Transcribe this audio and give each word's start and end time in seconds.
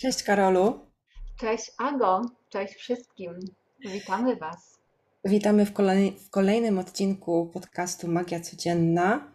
Cześć 0.00 0.22
Karolu. 0.22 0.86
Cześć 1.36 1.72
Ago, 1.78 2.22
cześć 2.48 2.74
wszystkim. 2.74 3.38
Witamy 3.80 4.36
Was. 4.36 4.80
Witamy 5.24 5.66
w, 5.66 5.72
kolej, 5.72 6.12
w 6.12 6.30
kolejnym 6.30 6.78
odcinku 6.78 7.50
podcastu 7.52 8.08
Magia 8.08 8.40
Codzienna. 8.40 9.32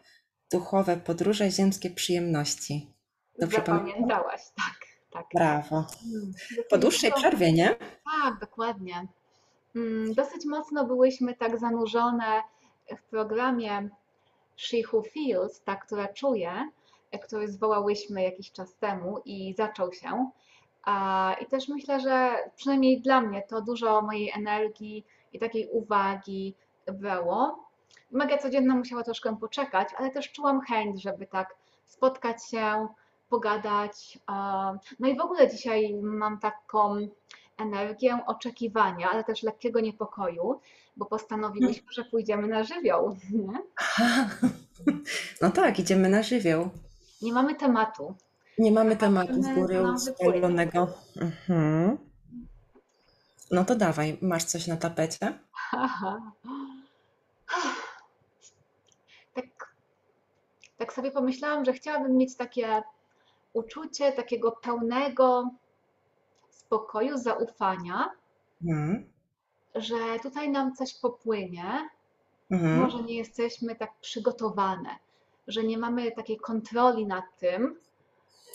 Duchowe 0.51 0.97
podróże, 0.97 1.51
ziemskie 1.51 1.89
przyjemności. 1.89 2.93
Dobrze 3.39 3.57
Zapamiętałaś, 3.57 4.41
tak, 4.55 4.79
tak. 5.11 5.25
Brawo. 5.33 5.85
Hmm. 5.99 6.33
Po 6.69 6.77
dłuższej 6.77 7.11
przerwie, 7.11 7.53
nie? 7.53 7.75
Tak, 8.23 8.39
dokładnie. 8.39 9.07
Mm, 9.75 10.13
dosyć 10.13 10.45
mocno 10.45 10.85
byłyśmy 10.85 11.35
tak 11.35 11.59
zanurzone 11.59 12.41
w 12.97 13.09
programie 13.09 13.89
She 14.55 14.77
Who 14.93 15.03
Feels, 15.03 15.61
ta, 15.63 15.75
która 15.75 16.07
czuje, 16.07 16.69
który 17.23 17.47
zwołałyśmy 17.47 18.23
jakiś 18.23 18.51
czas 18.51 18.75
temu 18.75 19.21
i 19.25 19.53
zaczął 19.53 19.93
się. 19.93 20.29
I 21.41 21.45
też 21.45 21.67
myślę, 21.67 21.99
że 21.99 22.35
przynajmniej 22.55 23.01
dla 23.01 23.21
mnie 23.21 23.43
to 23.49 23.61
dużo 23.61 24.01
mojej 24.01 24.31
energii 24.35 25.05
i 25.33 25.39
takiej 25.39 25.69
uwagi 25.71 26.55
brało. 26.93 27.65
Magia 28.11 28.37
codzienna 28.37 28.75
musiała 28.75 29.03
troszkę 29.03 29.37
poczekać, 29.37 29.89
ale 29.97 30.11
też 30.11 30.31
czułam 30.31 30.61
chęć, 30.61 31.01
żeby 31.01 31.27
tak 31.27 31.55
spotkać 31.85 32.49
się, 32.49 32.87
pogadać. 33.29 34.19
No 34.99 35.07
i 35.07 35.17
w 35.17 35.21
ogóle 35.21 35.51
dzisiaj 35.51 35.93
mam 36.01 36.39
taką 36.39 37.07
energię 37.57 38.19
oczekiwania, 38.25 39.09
ale 39.09 39.23
też 39.23 39.43
lekkiego 39.43 39.79
niepokoju, 39.79 40.59
bo 40.97 41.05
postanowiłyśmy, 41.05 41.91
że 41.91 42.03
pójdziemy 42.03 42.47
na 42.47 42.63
żywioł. 42.63 43.17
Nie? 43.31 43.61
No 45.41 45.51
tak, 45.51 45.79
idziemy 45.79 46.09
na 46.09 46.23
żywioł. 46.23 46.69
Nie 47.21 47.33
mamy 47.33 47.55
tematu. 47.55 48.15
Nie 48.57 48.71
mamy 48.71 48.95
tematu 48.95 49.43
z 49.43 49.55
góry 49.55 49.91
ustalonego. 49.91 50.87
Mhm. 51.21 51.97
No 53.51 53.65
to 53.65 53.75
dawaj, 53.75 54.17
masz 54.21 54.43
coś 54.43 54.67
na 54.67 54.77
tapecie? 54.77 55.39
Aha. 55.71 56.31
Tak, 59.33 59.45
tak 60.77 60.93
sobie 60.93 61.11
pomyślałam, 61.11 61.65
że 61.65 61.73
chciałabym 61.73 62.17
mieć 62.17 62.35
takie 62.35 62.83
uczucie 63.53 64.11
takiego 64.11 64.51
pełnego 64.51 65.49
spokoju, 66.49 67.17
zaufania, 67.17 68.09
mhm. 68.63 69.09
że 69.75 69.95
tutaj 70.23 70.49
nam 70.49 70.75
coś 70.75 70.93
popłynie. 70.93 71.89
Mhm. 72.51 72.79
Może 72.79 73.03
nie 73.03 73.17
jesteśmy 73.17 73.75
tak 73.75 73.91
przygotowane, 74.01 74.89
że 75.47 75.63
nie 75.63 75.77
mamy 75.77 76.11
takiej 76.11 76.37
kontroli 76.37 77.05
nad 77.07 77.25
tym, 77.39 77.79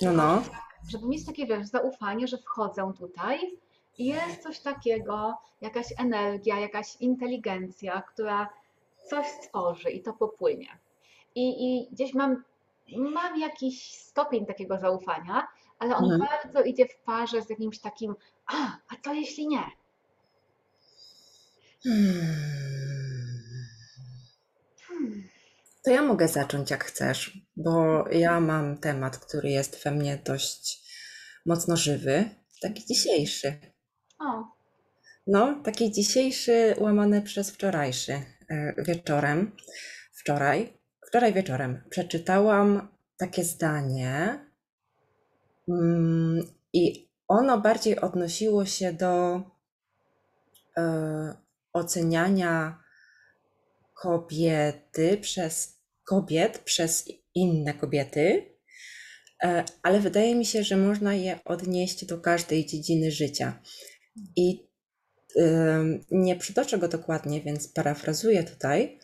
no, 0.02 0.12
no. 0.12 0.42
Żeby 0.88 1.06
mieć 1.06 1.26
takie, 1.26 1.46
wiesz, 1.46 1.66
zaufanie, 1.66 2.28
że 2.28 2.38
wchodzę 2.38 2.92
tutaj 2.98 3.58
i 3.98 4.06
jest 4.06 4.42
coś 4.42 4.60
takiego, 4.60 5.38
jakaś 5.60 5.86
energia, 5.98 6.60
jakaś 6.60 6.96
inteligencja, 6.96 8.02
która 8.02 8.48
coś 9.10 9.26
stworzy 9.26 9.90
i 9.90 10.02
to 10.02 10.12
popłynie. 10.12 10.78
I, 11.34 11.66
i 11.66 11.88
gdzieś 11.92 12.14
mam, 12.14 12.42
mam 12.96 13.40
jakiś 13.40 13.94
stopień 13.94 14.46
takiego 14.46 14.78
zaufania, 14.78 15.48
ale 15.78 15.96
on 15.96 16.12
mhm. 16.12 16.30
bardzo 16.30 16.62
idzie 16.62 16.86
w 16.86 16.96
parze 16.96 17.42
z 17.42 17.50
jakimś 17.50 17.78
takim, 17.78 18.14
a, 18.46 18.54
a 18.88 18.96
co 19.04 19.12
jeśli 19.12 19.48
nie? 19.48 19.64
Hmm. 21.82 22.89
To 25.84 25.90
ja 25.90 26.02
mogę 26.02 26.28
zacząć 26.28 26.70
jak 26.70 26.84
chcesz, 26.84 27.38
bo 27.56 28.04
ja 28.08 28.40
mam 28.40 28.78
temat, 28.78 29.18
który 29.18 29.50
jest 29.50 29.84
we 29.84 29.91
mnie 29.91 30.18
dość 30.24 30.91
mocno 31.46 31.76
żywy, 31.76 32.30
taki 32.62 32.86
dzisiejszy. 32.86 33.60
O. 34.19 34.44
No, 35.26 35.60
taki 35.64 35.92
dzisiejszy 35.92 36.74
łamany 36.78 37.22
przez 37.22 37.50
wczorajszy 37.50 38.12
e, 38.12 38.74
wieczorem. 38.78 39.56
Wczoraj, 40.12 40.78
wczoraj 41.08 41.32
wieczorem 41.32 41.82
przeczytałam 41.90 42.88
takie 43.16 43.44
zdanie 43.44 44.44
mm, 45.69 46.42
i 46.72 47.08
ono 47.28 47.60
bardziej 47.60 48.00
odnosiło 48.00 48.66
się 48.66 48.92
do 48.92 49.42
e, 50.76 51.34
oceniania 51.72 52.82
kobiety 54.00 55.19
przez 55.21 55.78
kobiet, 56.05 56.59
przez 56.59 57.09
inne 57.34 57.75
kobiety, 57.75 58.55
e, 59.43 59.65
ale 59.83 60.00
wydaje 60.00 60.34
mi 60.34 60.47
się, 60.47 60.65
że 60.65 60.77
można 60.77 61.15
je 61.15 61.38
odnieść 61.44 62.05
do 62.05 62.19
każdej 62.19 62.66
dziedziny 62.66 63.11
życia. 63.11 63.62
I 64.37 64.71
nie 66.11 66.37
przytoczę 66.37 66.78
go 66.78 66.88
dokładnie, 66.88 67.41
więc 67.41 67.69
parafrazuję 67.69 68.44
tutaj, 68.44 68.99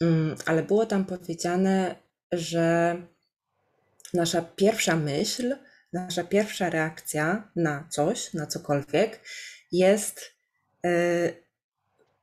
mm, 0.00 0.36
ale 0.46 0.62
było 0.62 0.86
tam 0.86 1.04
powiedziane, 1.04 1.94
że 2.32 2.96
nasza 4.14 4.42
pierwsza 4.42 4.96
myśl, 4.96 5.56
nasza 5.92 6.24
pierwsza 6.24 6.70
reakcja 6.70 7.50
na 7.56 7.88
coś, 7.90 8.34
na 8.34 8.46
cokolwiek 8.46 9.20
jest 9.72 10.20
e, 10.86 10.90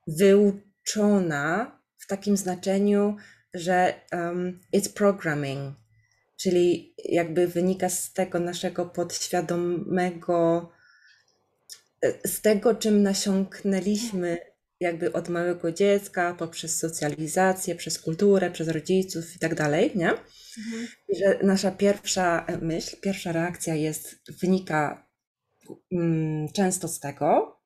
wyuczona 0.06 1.75
w 2.06 2.08
takim 2.08 2.36
znaczeniu, 2.36 3.16
że 3.54 3.94
um, 4.12 4.60
it's 4.74 4.92
programming, 4.94 5.74
czyli 6.36 6.94
jakby 7.04 7.48
wynika 7.48 7.88
z 7.88 8.12
tego 8.12 8.40
naszego 8.40 8.86
podświadomego, 8.86 10.70
e, 12.02 12.28
z 12.28 12.40
tego, 12.40 12.74
czym 12.74 13.02
nasiąknęliśmy 13.02 14.38
jakby 14.80 15.12
od 15.12 15.28
małego 15.28 15.72
dziecka, 15.72 16.34
poprzez 16.34 16.78
socjalizację, 16.78 17.74
przez 17.74 17.98
kulturę, 17.98 18.50
przez 18.50 18.68
rodziców 18.68 19.36
i 19.36 19.38
tak 19.38 19.54
dalej, 19.54 19.92
nie? 19.94 20.10
Mhm. 20.10 20.88
I 21.08 21.16
że 21.18 21.38
nasza 21.42 21.70
pierwsza 21.70 22.46
myśl, 22.62 22.96
pierwsza 23.00 23.32
reakcja 23.32 23.74
jest, 23.74 24.16
wynika 24.42 25.08
mm, 25.92 26.48
często 26.52 26.88
z 26.88 27.00
tego, 27.00 27.60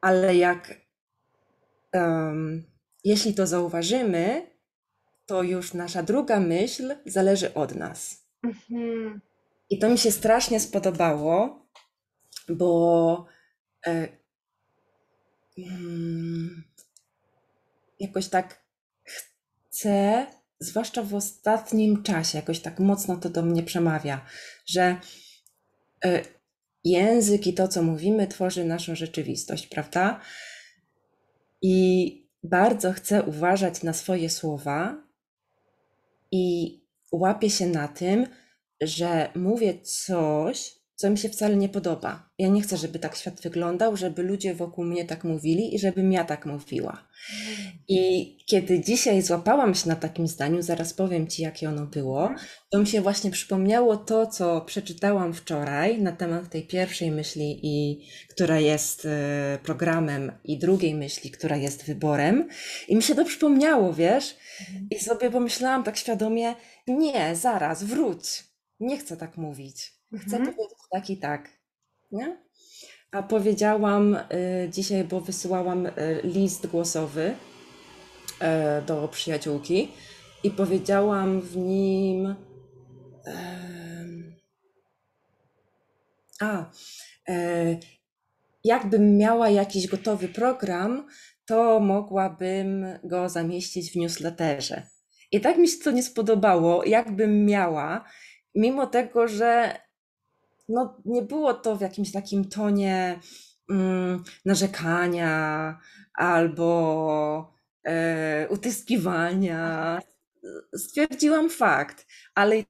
ale 0.00 0.36
jak 0.36 0.87
um, 2.06 2.64
jeśli 3.04 3.34
to 3.34 3.46
zauważymy, 3.46 4.50
to 5.26 5.42
już 5.42 5.74
nasza 5.74 6.02
druga 6.02 6.40
myśl 6.40 6.94
zależy 7.06 7.54
od 7.54 7.74
nas. 7.74 8.26
Mhm. 8.42 9.20
I 9.70 9.78
to 9.78 9.88
mi 9.88 9.98
się 9.98 10.10
strasznie 10.10 10.60
spodobało, 10.60 11.66
bo 12.48 13.26
e, 13.86 14.08
mm, 15.58 16.64
jakoś 18.00 18.28
tak 18.28 18.62
chcę, 19.04 20.26
zwłaszcza 20.60 21.02
w 21.02 21.14
ostatnim 21.14 22.02
czasie, 22.02 22.38
jakoś 22.38 22.60
tak 22.60 22.80
mocno 22.80 23.16
to 23.16 23.30
do 23.30 23.42
mnie 23.42 23.62
przemawia, 23.62 24.24
że 24.66 25.00
e, 26.04 26.22
język 26.84 27.46
i 27.46 27.54
to, 27.54 27.68
co 27.68 27.82
mówimy, 27.82 28.26
tworzy 28.26 28.64
naszą 28.64 28.94
rzeczywistość, 28.94 29.66
prawda? 29.66 30.20
I 31.62 32.28
bardzo 32.42 32.92
chcę 32.92 33.22
uważać 33.22 33.82
na 33.82 33.92
swoje 33.92 34.30
słowa 34.30 35.02
i 36.32 36.74
łapię 37.12 37.50
się 37.50 37.66
na 37.66 37.88
tym, 37.88 38.26
że 38.80 39.30
mówię 39.34 39.80
coś, 39.80 40.77
co 40.98 41.10
mi 41.10 41.18
się 41.18 41.28
wcale 41.28 41.56
nie 41.56 41.68
podoba. 41.68 42.30
Ja 42.38 42.48
nie 42.48 42.62
chcę, 42.62 42.76
żeby 42.76 42.98
tak 42.98 43.16
świat 43.16 43.40
wyglądał, 43.40 43.96
żeby 43.96 44.22
ludzie 44.22 44.54
wokół 44.54 44.84
mnie 44.84 45.04
tak 45.04 45.24
mówili 45.24 45.74
i 45.74 45.78
żebym 45.78 46.12
ja 46.12 46.24
tak 46.24 46.46
mówiła. 46.46 47.08
I 47.88 48.36
kiedy 48.46 48.80
dzisiaj 48.80 49.22
złapałam 49.22 49.74
się 49.74 49.88
na 49.88 49.96
takim 49.96 50.28
zdaniu, 50.28 50.62
zaraz 50.62 50.94
powiem 50.94 51.26
Ci, 51.26 51.42
jakie 51.42 51.68
ono 51.68 51.86
było, 51.86 52.30
to 52.70 52.78
mi 52.78 52.86
się 52.86 53.00
właśnie 53.00 53.30
przypomniało 53.30 53.96
to, 53.96 54.26
co 54.26 54.60
przeczytałam 54.60 55.34
wczoraj 55.34 56.02
na 56.02 56.12
temat 56.12 56.50
tej 56.50 56.66
pierwszej 56.66 57.10
myśli, 57.10 57.60
i, 57.62 58.06
która 58.28 58.60
jest 58.60 59.06
e, 59.06 59.58
programem, 59.62 60.32
i 60.44 60.58
drugiej 60.58 60.94
myśli, 60.94 61.30
która 61.30 61.56
jest 61.56 61.84
wyborem. 61.84 62.48
I 62.88 62.96
mi 62.96 63.02
się 63.02 63.14
to 63.14 63.24
przypomniało, 63.24 63.92
wiesz? 63.94 64.36
I 64.90 64.98
sobie 64.98 65.30
pomyślałam 65.30 65.84
tak 65.84 65.96
świadomie, 65.96 66.54
nie, 66.86 67.36
zaraz, 67.36 67.84
wróć. 67.84 68.44
Nie 68.80 68.98
chcę 68.98 69.16
tak 69.16 69.36
mówić. 69.36 69.97
Chcę 70.16 70.36
mhm. 70.36 70.54
powiedzieć 70.54 70.78
tak 70.90 71.10
i 71.10 71.16
tak. 71.16 71.48
Nie? 72.12 72.42
A 73.12 73.22
powiedziałam 73.22 74.14
y, 74.14 74.68
dzisiaj, 74.72 75.04
bo 75.04 75.20
wysyłałam 75.20 75.86
y, 75.86 75.92
list 76.24 76.66
głosowy 76.66 77.34
y, 78.80 78.82
do 78.86 79.08
przyjaciółki 79.08 79.88
i 80.44 80.50
powiedziałam 80.50 81.40
w 81.40 81.56
nim. 81.56 82.34
A, 86.40 86.70
e, 87.28 87.76
jakbym 88.64 89.16
miała 89.16 89.48
jakiś 89.48 89.86
gotowy 89.86 90.28
program, 90.28 91.06
to 91.44 91.80
mogłabym 91.80 92.86
go 93.04 93.28
zamieścić 93.28 93.92
w 93.92 93.96
newsletterze. 93.96 94.86
I 95.32 95.40
tak 95.40 95.58
mi 95.58 95.68
się 95.68 95.78
to 95.84 95.90
nie 95.90 96.02
spodobało, 96.02 96.84
jakbym 96.84 97.46
miała, 97.46 98.04
mimo 98.54 98.86
tego, 98.86 99.28
że 99.28 99.80
no, 100.68 101.02
nie 101.04 101.22
było 101.22 101.54
to 101.54 101.76
w 101.76 101.80
jakimś 101.80 102.12
takim 102.12 102.44
tonie 102.44 103.20
mm, 103.70 104.24
narzekania 104.44 105.78
albo 106.14 107.52
e, 107.84 108.48
utyskiwania. 108.48 110.00
Stwierdziłam 110.76 111.50
fakt, 111.50 112.06
ale 112.34 112.64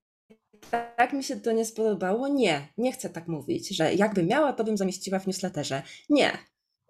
tak 0.71 1.13
mi 1.13 1.25
się 1.25 1.37
to 1.37 1.53
nie 1.53 1.65
spodobało. 1.65 2.29
Nie, 2.29 2.69
nie 2.79 2.93
chcę 2.93 3.11
tak 3.11 3.29
mówić, 3.29 3.77
że 3.77 3.95
jakby 3.95 4.23
miała, 4.23 4.53
to 4.53 4.65
bym 4.65 4.77
zamieściła 4.77 5.19
w 5.19 5.27
newsletterze. 5.27 5.83
Nie, 6.09 6.39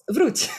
wróć. 0.08 0.50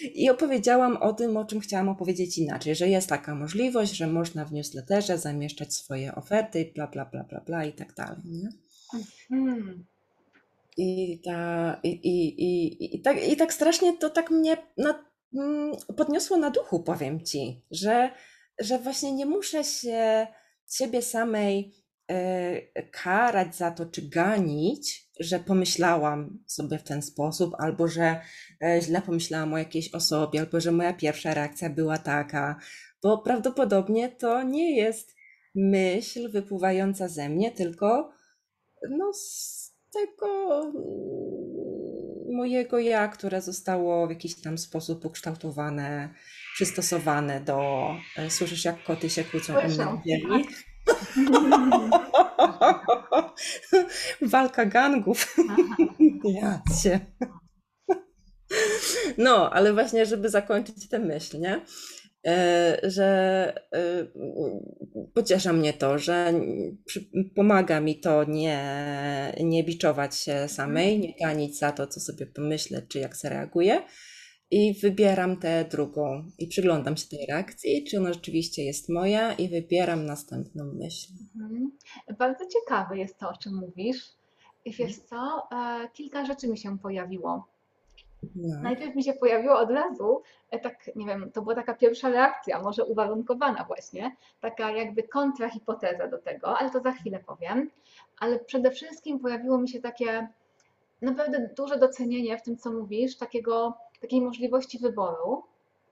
I 0.00 0.30
opowiedziałam 0.30 0.96
o 0.96 1.12
tym, 1.12 1.36
o 1.36 1.44
czym 1.44 1.60
chciałam 1.60 1.88
opowiedzieć 1.88 2.38
inaczej, 2.38 2.74
że 2.74 2.88
jest 2.88 3.08
taka 3.08 3.34
możliwość, 3.34 3.96
że 3.96 4.06
można 4.06 4.44
w 4.44 4.52
newsletterze 4.52 5.18
zamieszczać 5.18 5.74
swoje 5.74 6.14
oferty, 6.14 6.72
bla, 6.74 6.86
bla, 6.86 7.04
bla, 7.04 7.24
bla, 7.24 7.40
bla 7.40 7.64
i 7.64 7.72
tak 7.72 7.94
dalej. 7.94 8.18
Nie? 8.24 8.48
Hmm. 9.28 9.86
I, 10.76 11.20
ta, 11.24 11.80
i, 11.82 11.88
i, 11.88 12.42
i, 12.42 12.96
i, 12.96 13.02
tak, 13.02 13.28
I 13.28 13.36
tak 13.36 13.52
strasznie 13.52 13.96
to 13.96 14.10
tak 14.10 14.30
mnie 14.30 14.56
na, 14.76 15.04
mm, 15.34 15.72
podniosło 15.96 16.36
na 16.36 16.50
duchu, 16.50 16.82
powiem 16.82 17.24
ci, 17.24 17.64
że, 17.70 18.10
że 18.58 18.78
właśnie 18.78 19.12
nie 19.12 19.26
muszę 19.26 19.64
się 19.64 20.26
siebie 20.70 21.02
samej 21.02 21.74
e, 22.10 22.82
karać 22.82 23.56
za 23.56 23.70
to, 23.70 23.86
czy 23.86 24.08
ganić, 24.08 25.07
że 25.20 25.38
pomyślałam 25.38 26.38
sobie 26.46 26.78
w 26.78 26.82
ten 26.82 27.02
sposób, 27.02 27.54
albo 27.58 27.88
że 27.88 28.20
e, 28.62 28.80
źle 28.82 29.02
pomyślałam 29.02 29.52
o 29.52 29.58
jakiejś 29.58 29.94
osobie, 29.94 30.40
albo 30.40 30.60
że 30.60 30.72
moja 30.72 30.92
pierwsza 30.92 31.34
reakcja 31.34 31.70
była 31.70 31.98
taka, 31.98 32.56
bo 33.02 33.18
prawdopodobnie 33.18 34.08
to 34.08 34.42
nie 34.42 34.76
jest 34.76 35.14
myśl 35.54 36.30
wypływająca 36.30 37.08
ze 37.08 37.28
mnie, 37.28 37.50
tylko 37.50 38.10
no, 38.90 39.12
z 39.12 39.58
tego 39.92 40.62
mojego 42.32 42.78
ja, 42.78 43.08
które 43.08 43.42
zostało 43.42 44.06
w 44.06 44.10
jakiś 44.10 44.40
tam 44.40 44.58
sposób 44.58 45.04
ukształtowane, 45.04 46.14
przystosowane 46.54 47.40
do. 47.40 47.88
e, 48.16 48.30
Słyszysz, 48.30 48.64
jak 48.64 48.84
koty 48.84 49.10
się 49.10 49.24
kłócą 49.24 49.52
u 49.52 49.68
mnie? 49.68 49.98
Walka 54.32 54.66
gangów. 54.66 55.36
Ja 56.24 56.62
cię. 56.82 57.00
No, 59.18 59.50
ale 59.52 59.72
właśnie, 59.72 60.06
żeby 60.06 60.28
zakończyć 60.28 60.88
tę 60.88 60.98
myśl, 60.98 61.38
nie? 61.40 61.60
E, 62.26 62.78
Że 62.82 63.52
e, 63.74 64.06
pociesza 65.14 65.52
mnie 65.52 65.72
to, 65.72 65.98
że 65.98 66.32
pomaga 67.36 67.80
mi 67.80 68.00
to 68.00 68.24
nie, 68.24 68.62
nie 69.40 69.64
biczować 69.64 70.16
się 70.16 70.48
samej, 70.48 70.98
nie 70.98 71.14
ganić 71.20 71.58
za 71.58 71.72
to, 71.72 71.86
co 71.86 72.00
sobie 72.00 72.26
pomyślę, 72.26 72.82
czy 72.82 72.98
jak 72.98 73.16
zareaguję. 73.16 73.82
I 74.50 74.74
wybieram 74.74 75.36
tę 75.36 75.64
drugą 75.64 76.24
i 76.38 76.46
przyglądam 76.46 76.96
się 76.96 77.08
tej 77.08 77.26
reakcji, 77.26 77.84
czy 77.84 77.98
ona 77.98 78.12
rzeczywiście 78.12 78.64
jest 78.64 78.88
moja, 78.88 79.32
i 79.32 79.48
wybieram 79.48 80.06
następną 80.06 80.64
myśl. 80.64 81.12
Mhm. 81.36 81.72
Bardzo 82.18 82.44
ciekawe 82.46 82.98
jest 82.98 83.18
to, 83.18 83.28
o 83.28 83.36
czym 83.36 83.54
mówisz. 83.54 84.12
I 84.64 84.72
wiesz 84.72 84.98
co, 84.98 85.48
e, 85.52 85.88
kilka 85.92 86.24
rzeczy 86.24 86.48
mi 86.48 86.58
się 86.58 86.78
pojawiło. 86.78 87.48
No. 88.36 88.62
Najpierw 88.62 88.94
mi 88.94 89.04
się 89.04 89.12
pojawiło 89.12 89.58
od 89.58 89.70
razu, 89.70 90.22
e, 90.50 90.58
tak 90.58 90.90
nie 90.96 91.06
wiem, 91.06 91.30
to 91.32 91.42
była 91.42 91.54
taka 91.54 91.74
pierwsza 91.74 92.08
reakcja, 92.10 92.62
może 92.62 92.84
uwarunkowana 92.84 93.64
właśnie, 93.64 94.16
taka 94.40 94.70
jakby 94.70 95.02
kontrahipoteza 95.02 96.08
do 96.08 96.18
tego, 96.18 96.58
ale 96.58 96.70
to 96.70 96.80
za 96.80 96.92
chwilę 96.92 97.18
powiem. 97.26 97.70
Ale 98.18 98.38
przede 98.38 98.70
wszystkim 98.70 99.18
pojawiło 99.18 99.58
mi 99.58 99.68
się 99.68 99.80
takie 99.80 100.28
naprawdę 101.02 101.50
duże 101.56 101.78
docenienie 101.78 102.38
w 102.38 102.42
tym, 102.42 102.56
co 102.56 102.72
mówisz, 102.72 103.16
takiego, 103.16 103.74
takiej 104.00 104.20
możliwości 104.20 104.78
wyboru. 104.78 105.42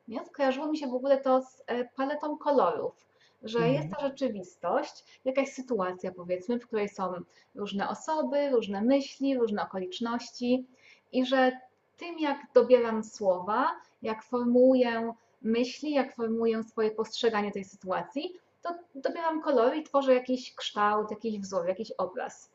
Nie? 0.09 0.25
Skojarzyło 0.25 0.67
mi 0.67 0.79
się 0.79 0.87
w 0.87 0.95
ogóle 0.95 1.21
to 1.21 1.43
z 1.43 1.63
e, 1.67 1.85
paletą 1.85 2.39
kolorów, 2.39 3.07
że 3.43 3.59
Mhm. 3.59 3.75
jest 3.75 3.97
ta 3.97 4.09
rzeczywistość, 4.09 5.21
jakaś 5.25 5.49
sytuacja 5.53 6.13
powiedzmy, 6.13 6.59
w 6.59 6.67
której 6.67 6.89
są 6.89 7.13
różne 7.55 7.89
osoby, 7.89 8.51
różne 8.51 8.83
myśli, 8.83 9.39
różne 9.39 9.63
okoliczności 9.63 10.67
i 11.13 11.27
że 11.27 11.53
tym, 11.97 12.19
jak 12.19 12.39
dobieram 12.55 13.05
słowa, 13.05 13.71
jak 14.03 14.23
formułuję 14.25 15.13
myśli, 15.43 15.91
jak 15.91 16.15
formułuję 16.17 16.63
swoje 16.65 16.91
postrzeganie 16.91 17.53
tej 17.53 17.65
sytuacji, 17.65 18.33
to 18.63 18.75
dobieram 18.95 19.43
kolory 19.43 19.77
i 19.77 19.83
tworzę 19.83 20.15
jakiś 20.15 20.55
kształt, 20.55 21.11
jakiś 21.11 21.39
wzór, 21.39 21.67
jakiś 21.69 21.93
obraz. 21.93 22.51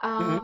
A, 0.00 0.18
Mhm. 0.18 0.40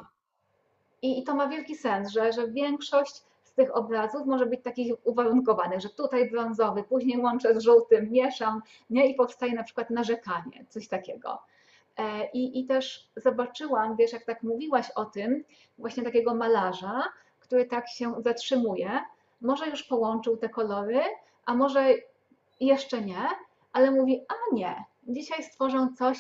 i, 1.02 1.18
I 1.20 1.24
to 1.24 1.34
ma 1.34 1.46
wielki 1.48 1.76
sens, 1.76 2.10
że, 2.10 2.32
że 2.32 2.48
większość 2.48 3.22
tych 3.60 3.76
obrazów 3.76 4.26
może 4.26 4.46
być 4.46 4.62
takich 4.62 4.94
uwarunkowanych, 5.04 5.80
że 5.80 5.88
tutaj 5.88 6.30
brązowy, 6.30 6.82
później 6.84 7.18
łączę 7.18 7.54
z 7.54 7.62
żółtym, 7.62 8.10
mieszam, 8.10 8.62
nie? 8.90 9.06
I 9.06 9.14
powstaje 9.14 9.54
na 9.54 9.62
przykład 9.62 9.90
narzekanie, 9.90 10.64
coś 10.68 10.88
takiego. 10.88 11.38
E, 11.96 12.30
I, 12.30 12.60
I 12.60 12.66
też 12.66 13.10
zobaczyłam, 13.16 13.96
wiesz, 13.96 14.12
jak 14.12 14.24
tak 14.24 14.42
mówiłaś 14.42 14.90
o 14.90 15.04
tym, 15.04 15.44
właśnie 15.78 16.02
takiego 16.02 16.34
malarza, 16.34 17.02
który 17.40 17.64
tak 17.64 17.88
się 17.88 18.14
zatrzymuje, 18.18 18.90
może 19.40 19.68
już 19.68 19.82
połączył 19.82 20.36
te 20.36 20.48
kolory, 20.48 21.00
a 21.46 21.54
może 21.54 21.94
jeszcze 22.60 23.02
nie, 23.02 23.22
ale 23.72 23.90
mówi, 23.90 24.24
a 24.28 24.54
nie, 24.54 24.84
dzisiaj 25.08 25.44
stworzę 25.44 25.88
coś, 25.98 26.18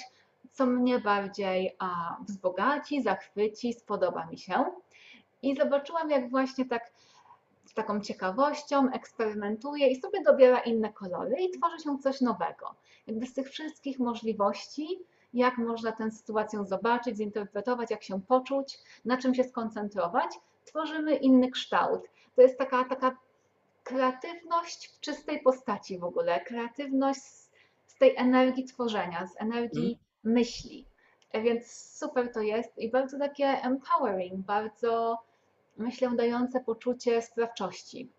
co 0.52 0.66
mnie 0.66 0.98
bardziej 0.98 1.76
a, 1.78 2.16
wzbogaci, 2.28 3.02
zachwyci, 3.02 3.72
spodoba 3.72 4.26
mi 4.26 4.38
się. 4.38 4.64
I 5.42 5.56
zobaczyłam, 5.56 6.10
jak 6.10 6.30
właśnie 6.30 6.64
tak 6.64 6.90
z 7.70 7.74
taką 7.74 8.00
ciekawością 8.00 8.90
eksperymentuje 8.92 9.88
i 9.88 10.00
sobie 10.00 10.22
dobiera 10.22 10.58
inne 10.58 10.92
kolory 10.92 11.36
i 11.40 11.50
tworzy 11.50 11.78
się 11.78 11.98
coś 11.98 12.20
nowego. 12.20 12.74
Jakby 13.06 13.26
z 13.26 13.34
tych 13.34 13.50
wszystkich 13.50 13.98
możliwości, 13.98 14.98
jak 15.34 15.58
można 15.58 15.92
tę 15.92 16.10
sytuację 16.10 16.64
zobaczyć, 16.64 17.16
zinterpretować, 17.16 17.90
jak 17.90 18.02
się 18.02 18.20
poczuć, 18.22 18.78
na 19.04 19.16
czym 19.16 19.34
się 19.34 19.44
skoncentrować, 19.44 20.30
tworzymy 20.64 21.16
inny 21.16 21.50
kształt. 21.50 22.08
To 22.36 22.42
jest 22.42 22.58
taka, 22.58 22.84
taka 22.84 23.16
kreatywność 23.84 24.88
w 24.88 25.00
czystej 25.00 25.40
postaci 25.42 25.98
w 25.98 26.04
ogóle, 26.04 26.40
kreatywność 26.40 27.20
z, 27.20 27.50
z 27.86 27.98
tej 27.98 28.16
energii 28.16 28.64
tworzenia, 28.64 29.26
z 29.26 29.40
energii 29.40 29.98
myśli. 30.24 30.86
E, 31.32 31.42
Więc 31.42 31.72
super 31.72 32.32
to 32.32 32.40
jest 32.40 32.78
i 32.78 32.90
bardzo 32.90 33.18
takie 33.18 33.44
empowering, 33.44 34.46
bardzo 34.46 35.18
myślę 35.80 36.10
dające 36.16 36.60
poczucie 36.60 37.22
sprawczości. 37.22 38.12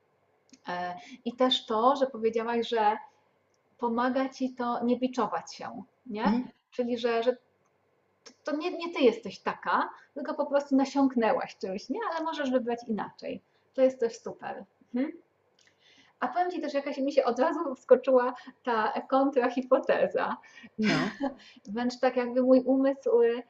E, 0.67 0.95
I 1.25 1.35
też 1.35 1.65
to, 1.65 1.95
że 1.95 2.07
powiedziałaś, 2.07 2.67
że 2.67 2.97
pomaga 3.77 4.29
ci 4.29 4.53
to 4.53 4.83
nie 4.83 4.99
biczować 4.99 5.53
się, 5.53 5.83
nie? 6.05 6.23
Mhm. 6.23 6.47
Czyli, 6.71 6.97
że, 6.97 7.23
że 7.23 7.37
to, 8.43 8.55
nie, 8.55 8.77
nie 8.77 8.93
ty 8.93 8.99
jesteś 9.01 9.39
taka, 9.39 9.89
tylko 10.13 10.33
po 10.33 10.45
prostu 10.45 10.75
nasiąknęłaś 10.75 11.57
czymś, 11.57 11.89
nie? 11.89 11.99
Ale 12.11 12.25
możesz 12.25 12.51
wybrać 12.51 12.79
inaczej. 12.87 13.41
To 13.73 13.81
jest 13.81 13.99
coś 13.99 14.17
super. 14.17 14.65
Mhm. 14.95 15.11
A 16.19 16.27
powiem 16.27 16.51
Ci 16.51 16.61
też, 16.61 16.73
jakaś 16.73 16.97
mi 16.97 17.13
się 17.13 17.23
od 17.23 17.39
razu 17.39 17.75
wskoczyła 17.75 18.33
ta 18.63 19.01
kontrahipoteza. 19.01 20.37
No. 20.79 20.95
Wręcz 21.73 21.99
tak 21.99 22.17
jakby 22.17 22.41
mój 22.41 22.61
umysł 22.61 23.21
y, 23.21 23.43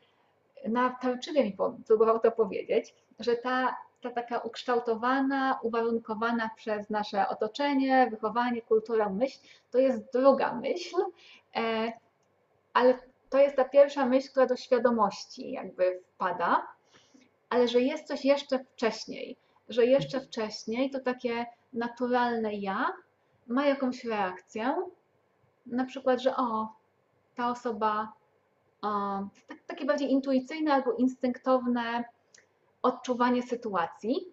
na 0.68 0.89
tarczywie 0.89 1.44
mi 1.44 1.58
próbował 1.88 2.20
to 2.20 2.32
powiedzieć, 2.32 2.96
że 3.20 3.36
ta, 3.36 3.77
ta 4.01 4.12
taka 4.12 4.39
ukształtowana, 4.39 5.60
uwarunkowana 5.63 6.50
przez 6.55 6.89
nasze 6.89 7.27
otoczenie, 7.27 8.08
wychowanie, 8.12 8.62
kulturę 8.62 9.10
myśl, 9.10 9.39
to 9.72 9.77
jest 9.77 10.12
druga 10.13 10.53
myśl, 10.53 10.96
e, 11.55 11.93
ale 12.74 13.00
to 13.29 13.38
jest 13.38 13.55
ta 13.55 13.65
pierwsza 13.65 14.05
myśl, 14.05 14.29
która 14.29 14.46
do 14.46 14.55
świadomości 14.55 15.51
jakby 15.51 16.01
wpada, 16.15 16.67
ale 17.50 17.67
że 17.67 17.81
jest 17.81 18.08
coś 18.08 18.25
jeszcze 18.25 18.60
wcześniej, 18.60 19.38
że 19.70 19.86
jeszcze 19.86 20.22
wcześniej 20.22 20.89
to 20.89 21.00
takie 21.00 21.46
naturalne 21.74 22.53
ja 22.53 22.93
ma 23.48 23.65
jakąś 23.65 24.03
reakcję, 24.03 24.75
na 25.65 25.86
przykład, 25.86 26.22
że 26.22 26.36
o, 26.36 26.75
ta 27.36 27.51
osoba, 27.51 28.13
o, 28.81 28.88
tak, 29.48 29.58
takie 29.67 29.86
bardziej 29.86 30.12
intuicyjne 30.12 30.74
albo 30.74 30.93
instynktowne 30.93 32.03
odczuwanie 32.83 33.43
sytuacji, 33.43 34.25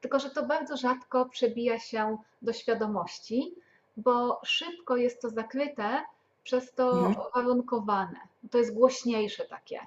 tylko 0.00 0.18
że 0.18 0.30
to 0.30 0.46
bardzo 0.46 0.76
rzadko 0.76 1.26
przebija 1.26 1.78
się 1.78 2.18
do 2.42 2.52
świadomości, 2.52 3.54
bo 3.96 4.40
szybko 4.44 4.96
jest 4.96 5.22
to 5.22 5.30
zakryte 5.30 6.02
przez 6.42 6.72
to 6.72 6.90
Mhm. 7.06 7.14
warunkowane. 7.34 8.20
To 8.50 8.58
jest 8.58 8.74
głośniejsze 8.74 9.44
takie, 9.44 9.80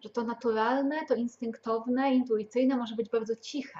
że 0.00 0.10
to 0.10 0.22
naturalne, 0.24 1.06
to 1.06 1.14
instynktowne, 1.14 2.14
intuicyjne 2.14 2.76
może 2.76 2.94
być 2.94 3.10
bardzo 3.10 3.36
ciche, 3.36 3.78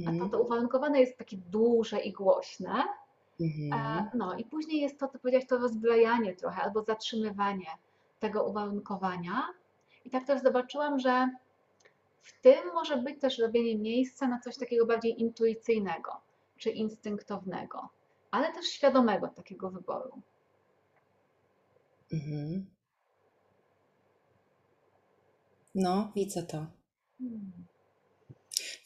a 0.00 0.04
to, 0.04 0.10
Mhm. 0.10 0.30
to 0.30 0.40
uwarunkowane 0.42 1.00
jest 1.00 1.18
takie 1.18 1.36
duże 1.36 2.00
i 2.00 2.12
głośne. 2.12 2.84
Mhm. 3.40 3.72
E, 3.72 4.10
No 4.14 4.34
i 4.38 4.44
później 4.44 4.80
jest 4.80 4.98
to, 5.00 5.08
co 5.08 5.18
powiedziałeś, 5.18 5.46
to 5.48 5.58
rozbrajanie 5.58 6.36
trochę 6.36 6.62
albo 6.62 6.82
zatrzymywanie 6.82 7.66
tego 8.20 8.44
uwarunkowania 8.44 9.42
I 10.04 10.10
tak 10.10 10.24
też 10.24 10.42
zobaczyłam, 10.42 10.98
że 11.00 11.28
w 12.22 12.40
tym 12.40 12.72
może 12.74 12.96
być 12.96 13.20
też 13.20 13.38
robienie 13.38 13.78
miejsca 13.78 14.28
na 14.28 14.40
coś 14.40 14.56
takiego 14.56 14.86
bardziej 14.86 15.20
intuicyjnego 15.20 16.20
czy 16.58 16.70
instynktownego, 16.70 17.88
ale 18.30 18.52
też 18.52 18.66
świadomego 18.66 19.28
takiego 19.28 19.70
wyboru. 19.70 20.22
Mhm. 22.12 22.66
No, 25.74 26.12
widzę 26.16 26.42
to. 26.42 26.66
Hmm. 27.18 27.52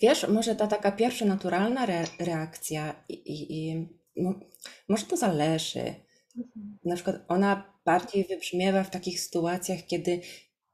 Wiesz, 0.00 0.28
może 0.28 0.56
ta 0.56 0.66
taka 0.66 0.92
pierwsza 0.92 1.24
naturalna 1.24 1.86
re 1.86 2.04
reakcja 2.20 3.04
i, 3.08 3.14
i, 3.14 3.68
i 3.68 4.22
mo- 4.22 4.40
może 4.88 5.06
to 5.06 5.16
zależy. 5.16 5.94
Mhm. 6.36 6.78
Na 6.84 6.94
przykład 6.94 7.16
ona 7.28 7.74
bardziej 7.84 8.24
wybrzmiewa 8.24 8.84
w 8.84 8.90
takich 8.90 9.20
sytuacjach, 9.20 9.78
kiedy 9.86 10.20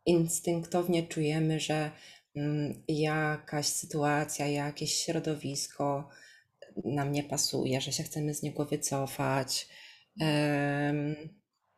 instynktownie 0.06 1.06
czujemy, 1.06 1.60
że 1.60 1.90
jakaś 2.88 3.66
sytuacja, 3.66 4.46
jakieś 4.46 4.92
środowisko 5.04 6.08
nam 6.84 7.12
nie 7.12 7.22
pasuje, 7.22 7.80
że 7.80 7.92
się 7.92 8.02
chcemy 8.02 8.34
z 8.34 8.42
niego 8.42 8.64
wycofać. 8.64 9.68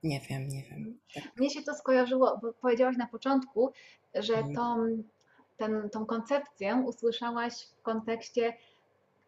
Nie 0.03 0.21
wiem, 0.31 0.49
nie 0.49 0.63
wiem. 0.71 0.99
Tak. 1.15 1.25
Mnie 1.37 1.51
się 1.51 1.63
to 1.63 1.75
skojarzyło, 1.75 2.39
bo 2.43 2.53
powiedziałaś 2.53 2.97
na 2.97 3.07
początku, 3.07 3.73
że 4.15 4.35
Mhm. 4.35 4.55
tą, 4.55 4.87
ten, 5.57 5.91
tą 5.91 6.07
koncepcję 6.07 6.83
usłyszałaś 6.87 7.53
w 7.79 7.83
kontekście, 7.83 8.57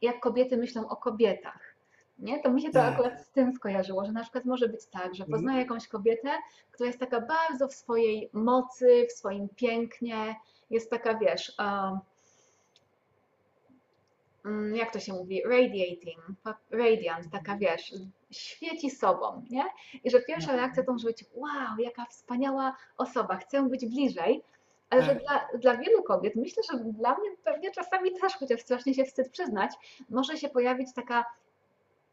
jak 0.02 0.20
kobiety 0.20 0.56
myślą 0.56 0.88
o 0.88 0.96
kobietach. 0.96 1.74
Nie? 2.18 2.42
To 2.42 2.50
mi 2.50 2.62
się 2.62 2.68
to 2.68 2.72
Tak. 2.74 2.94
akurat 2.94 3.22
z 3.26 3.30
tym 3.30 3.52
skojarzyło, 3.52 4.04
że 4.04 4.12
na 4.12 4.22
przykład 4.22 4.44
może 4.44 4.68
być 4.68 4.86
tak, 4.86 5.14
że 5.14 5.24
Mhm. 5.24 5.30
poznaję 5.30 5.58
jakąś 5.60 5.88
kobietę, 5.88 6.30
która 6.70 6.86
jest 6.86 6.98
taka 7.00 7.20
bardzo 7.20 7.68
w 7.68 7.74
swojej 7.74 8.30
mocy, 8.32 9.06
w 9.08 9.12
swoim 9.12 9.48
pięknie, 9.48 10.34
jest 10.70 10.90
taka, 10.90 11.14
wiesz, 11.18 11.52
um, 11.58 11.98
mm, 14.44 14.76
jak 14.76 14.92
to 14.92 15.00
się 15.00 15.12
mówi, 15.12 15.42
radiating, 15.44 16.18
radiant, 16.70 17.30
taka 17.32 17.56
wiesz, 17.56 17.92
świeci 18.30 18.90
sobą, 18.90 19.42
nie? 19.50 19.64
I 20.04 20.10
że 20.10 20.20
pierwsza 20.20 20.50
Mhm. 20.50 20.58
reakcja 20.58 20.84
to 20.84 20.92
może 20.92 21.06
być, 21.06 21.24
wow, 21.34 21.78
jaka 21.78 22.04
wspaniała 22.06 22.76
osoba, 22.96 23.36
chcę 23.36 23.62
być 23.68 23.86
bliżej, 23.86 24.42
ale 24.90 25.02
że 25.02 25.14
Tak. 25.16 25.22
dla, 25.22 25.48
dla 25.58 25.76
wielu 25.76 26.02
kobiet, 26.02 26.36
myślę, 26.36 26.62
że 26.72 26.78
dla 26.78 27.18
mnie 27.18 27.30
pewnie 27.44 27.70
czasami 27.70 28.12
też, 28.20 28.36
chociaż 28.36 28.60
strasznie 28.60 28.94
się 28.94 29.04
wstyd 29.04 29.30
przyznać, 29.30 29.70
może 30.10 30.36
się 30.36 30.48
pojawić 30.48 30.94
taka 30.94 31.24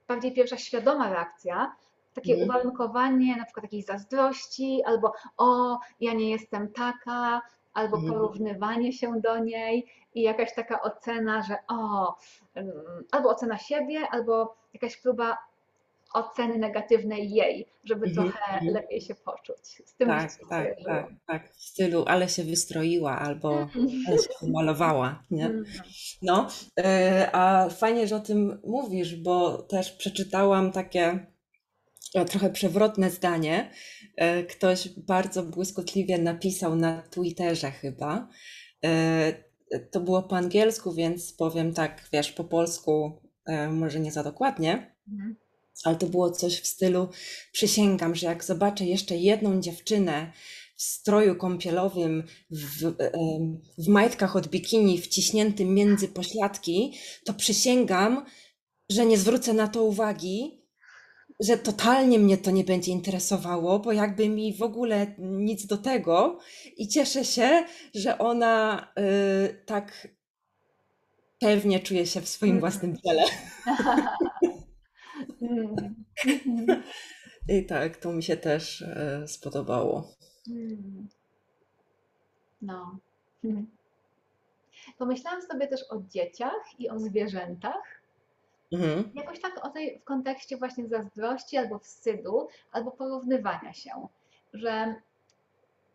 bardziej 0.07 0.33
pierwsza 0.33 0.57
świadoma 0.57 1.09
reakcja, 1.09 1.75
takie 2.13 2.33
Mhm. 2.33 2.49
uwarunkowanie 2.49 3.35
na 3.37 3.45
przykład 3.45 3.63
jakiejś 3.63 3.85
zazdrości, 3.85 4.81
albo 4.85 5.13
o, 5.37 5.79
ja 5.99 6.13
nie 6.13 6.29
jestem 6.29 6.71
taka, 6.73 7.41
albo 7.73 7.97
Mhm. 7.97 8.13
porównywanie 8.13 8.93
się 8.93 9.21
do 9.21 9.39
niej 9.39 9.87
i 10.15 10.21
jakaś 10.21 10.55
taka 10.55 10.81
ocena, 10.81 11.41
że 11.41 11.55
o, 11.67 12.15
ym, 12.57 12.71
albo 13.11 13.29
ocena 13.29 13.57
siebie, 13.57 13.99
albo 14.11 14.55
jakaś 14.73 14.97
próba 14.97 15.37
oceny 16.13 16.57
negatywnej 16.57 17.31
jej, 17.31 17.67
żeby 17.83 18.07
Mhm, 18.07 18.29
trochę 18.31 18.53
mhm. 18.53 18.73
lepiej 18.73 19.01
się 19.01 19.15
poczuć. 19.15 19.81
Z 19.85 19.95
tym 19.95 20.07
Tak, 20.07 20.31
tak, 20.49 20.67
tak, 20.85 21.07
tak. 21.27 21.49
W 21.53 21.61
stylu, 21.63 22.03
ale 22.07 22.29
się 22.29 22.43
wystroiła 22.43 23.19
albo 23.19 23.67
ale 24.07 24.17
się 24.17 24.29
wymalowała, 24.41 25.23
nie? 25.31 25.45
Mm. 25.45 25.63
No, 26.21 26.47
e, 26.79 27.29
a 27.33 27.69
fajnie, 27.69 28.07
że 28.07 28.15
o 28.15 28.19
tym 28.19 28.61
mówisz, 28.63 29.15
bo 29.15 29.57
też 29.57 29.91
przeczytałam 29.91 30.71
takie 30.71 31.25
e, 32.15 32.25
trochę 32.25 32.49
przewrotne 32.49 33.09
zdanie. 33.09 33.71
E, 34.15 34.43
Ktoś 34.43 34.89
bardzo 34.89 35.43
błyskotliwie 35.43 36.17
napisał 36.17 36.75
na 36.75 37.01
Twitterze 37.01 37.71
chyba. 37.71 38.27
E, 38.85 39.33
To 39.91 39.99
było 39.99 40.23
po 40.23 40.37
angielsku, 40.37 40.93
więc 40.93 41.33
powiem 41.33 41.73
tak, 41.73 42.09
wiesz, 42.13 42.31
po 42.31 42.43
polsku 42.43 43.21
e, 43.45 43.69
może 43.69 43.99
nie 43.99 44.11
za 44.11 44.23
dokładnie. 44.23 44.95
Mhm. 45.11 45.35
Ale 45.83 45.95
to 45.95 46.07
było 46.07 46.31
coś 46.31 46.61
w 46.61 46.67
stylu: 46.67 47.09
Przysięgam, 47.51 48.15
że 48.15 48.27
jak 48.27 48.43
zobaczę 48.43 48.85
jeszcze 48.85 49.17
jedną 49.17 49.61
dziewczynę 49.61 50.31
w 50.75 50.83
stroju 50.83 51.35
kąpielowym, 51.35 52.23
w, 52.51 52.93
w 53.77 53.87
majtkach 53.87 54.35
od 54.35 54.47
bikini 54.47 55.01
wciśniętym 55.01 55.73
między 55.73 56.07
pośladki, 56.07 56.93
to 57.25 57.33
przysięgam, 57.33 58.25
że 58.89 59.05
nie 59.05 59.17
zwrócę 59.17 59.53
na 59.53 59.67
to 59.67 59.83
uwagi, 59.83 60.60
że 61.41 61.57
totalnie 61.57 62.19
mnie 62.19 62.37
to 62.37 62.51
nie 62.51 62.63
będzie 62.63 62.91
interesowało, 62.91 63.79
bo 63.79 63.91
jakby 63.91 64.29
mi 64.29 64.57
w 64.57 64.61
ogóle 64.61 65.15
nic 65.17 65.65
do 65.65 65.77
tego. 65.77 66.39
I 66.77 66.87
cieszę 66.87 67.25
się, 67.25 67.65
że 67.95 68.17
ona 68.17 68.87
y, 68.99 69.63
tak 69.65 70.07
pewnie 71.39 71.79
czuje 71.79 72.05
się 72.07 72.21
w 72.21 72.29
swoim 72.29 72.55
Mhm. 72.55 72.59
własnym 72.71 72.97
ciele. 72.97 73.23
Mm. 75.41 75.95
Mhm. 76.25 76.83
I 77.57 77.65
tak, 77.65 77.97
to 77.97 78.13
mi 78.13 78.23
się 78.23 78.37
też 78.37 78.81
e, 78.81 79.27
spodobało. 79.27 80.11
Mm. 80.49 81.07
No. 82.61 82.97
Pomyślałam 84.97 85.41
sobie 85.41 85.67
też 85.67 85.81
o 85.89 86.01
dzieciach 86.01 86.79
i 86.79 86.89
o 86.89 86.99
zwierzętach. 86.99 88.00
Mhm. 88.71 89.11
Jakoś 89.13 89.41
tak 89.41 89.65
o 89.65 89.69
tej 89.69 89.99
w 89.99 90.03
kontekście 90.03 90.57
właśnie 90.57 90.87
zazdrości 90.87 91.57
albo 91.57 91.79
wstydu, 91.79 92.47
albo 92.71 92.91
porównywania 92.91 93.73
się, 93.73 94.07
że 94.53 94.95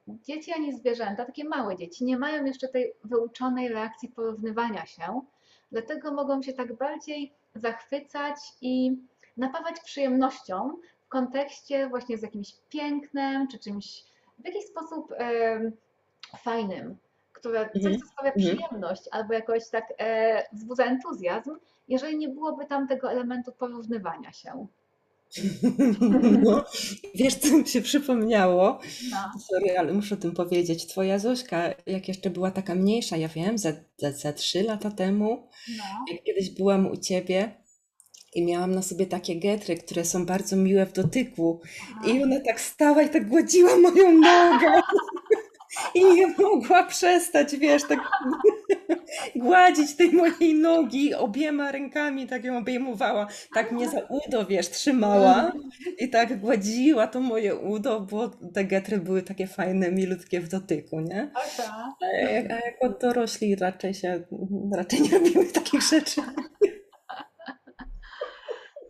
dzieci 0.08 0.52
ani 0.52 0.72
zwierzęta, 0.72 1.24
takie 1.24 1.44
małe 1.44 1.76
dzieci, 1.76 2.04
nie 2.04 2.18
mają 2.18 2.44
jeszcze 2.44 2.68
tej 2.68 2.92
wyuczonej 3.04 3.68
reakcji 3.68 4.08
porównywania 4.08 4.86
się, 4.86 5.20
dlatego 5.72 6.12
mogą 6.12 6.42
się 6.42 6.52
tak 6.52 6.76
bardziej 6.76 7.32
zachwycać 7.54 8.36
i 8.60 8.96
napawać 9.36 9.80
przyjemnością 9.80 10.76
w 11.06 11.08
kontekście 11.08 11.88
właśnie 11.88 12.18
z 12.18 12.22
jakimś 12.22 12.54
pięknem, 12.68 13.48
czy 13.48 13.58
czymś 13.58 14.04
w 14.38 14.44
jakiś 14.44 14.64
sposób 14.64 15.12
fajnym, 16.42 16.96
które 17.36 17.70
coś, 17.72 17.76
Mhm. 17.84 18.00
co 18.00 18.06
sprawia 18.06 18.32
Mhm. 18.32 18.56
przyjemność 18.56 19.02
albo 19.10 19.34
jakoś 19.34 19.68
tak 19.68 19.84
e, 19.98 20.42
wzbudza 20.52 20.84
entuzjazm, 20.84 21.50
jeżeli 21.88 22.16
nie 22.18 22.28
byłoby 22.28 22.66
tam 22.66 22.88
tego 22.88 23.10
elementu 23.12 23.52
porównywania 23.52 24.32
się. 24.32 24.66
No, 26.44 26.64
wiesz, 27.14 27.34
co 27.34 27.56
mi 27.58 27.66
się 27.68 27.80
przypomniało? 27.82 28.78
No. 29.10 29.16
Sorry, 29.50 29.78
ale 29.78 29.92
muszę 29.92 30.14
o 30.14 30.18
tym 30.18 30.32
powiedzieć. 30.32 30.86
Twoja 30.86 31.18
Zośka, 31.18 31.62
jak 31.86 32.08
jeszcze 32.08 32.30
była 32.30 32.50
taka 32.50 32.74
mniejsza, 32.74 33.16
ja 33.16 33.28
wiem, 33.28 33.58
ze, 33.58 33.72
ze 34.14 34.32
trzy 34.32 34.62
lata 34.62 34.90
temu, 34.90 35.48
No. 35.78 35.84
jak 36.12 36.22
kiedyś 36.24 36.50
byłam 36.50 36.86
u 36.86 36.96
ciebie 36.96 37.54
i 38.34 38.44
miałam 38.46 38.74
na 38.74 38.82
sobie 38.82 39.06
takie 39.06 39.36
getry, 39.40 39.76
które 39.76 40.04
są 40.04 40.26
bardzo 40.26 40.56
miłe 40.56 40.86
w 40.86 40.92
dotyku. 40.92 41.60
Aha. 41.96 42.08
I 42.10 42.22
ona 42.22 42.36
tak 42.46 42.60
stała 42.60 43.02
i 43.02 43.08
tak 43.10 43.28
gładziła 43.28 43.76
moją 43.76 44.12
nogę. 44.12 44.80
I 45.94 46.04
nie 46.04 46.26
mogła 46.28 46.82
przestać, 46.82 47.56
wiesz, 47.56 47.82
tak 47.88 47.98
gładzić 49.36 49.96
tej 49.96 50.12
mojej 50.12 50.54
nogi 50.54 51.14
obiema 51.14 51.72
rękami, 51.72 52.26
tak 52.26 52.44
ją 52.44 52.58
obejmowała, 52.58 53.26
tak 53.54 53.72
mnie 53.72 53.88
za 53.88 54.00
udo, 54.08 54.46
wiesz, 54.46 54.70
trzymała 54.70 55.52
i 55.98 56.10
tak 56.10 56.40
gładziła 56.40 57.06
to 57.06 57.20
moje 57.20 57.56
udo, 57.56 58.00
bo 58.00 58.28
te 58.28 58.64
getry 58.64 58.98
były 58.98 59.22
takie 59.22 59.46
fajne, 59.46 59.90
milutkie 59.92 60.40
w 60.40 60.48
dotyku, 60.48 61.00
nie? 61.00 61.30
A 62.02 62.06
jak, 62.16 62.50
a 62.50 62.54
jako 62.66 62.88
dorośli 62.88 63.56
raczej 63.56 63.94
się, 63.94 64.24
raczej 64.76 65.00
nie 65.00 65.10
robimy 65.10 65.44
takich 65.52 65.82
rzeczy. 65.82 66.20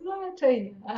No 0.03 0.21
raczej 0.21 0.63
nie. 0.63 0.93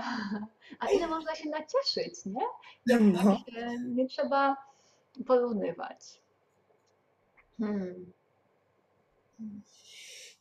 A 0.79 0.87
ile 0.91 1.07
można 1.07 1.35
się 1.35 1.49
nacieszyć, 1.49 2.25
nie? 2.25 2.41
Jak 2.85 3.01
No. 3.01 3.37
się 3.37 3.67
nie 3.95 4.07
trzeba 4.07 4.55
porównywać. 5.23 6.21
Hmm. 7.57 8.11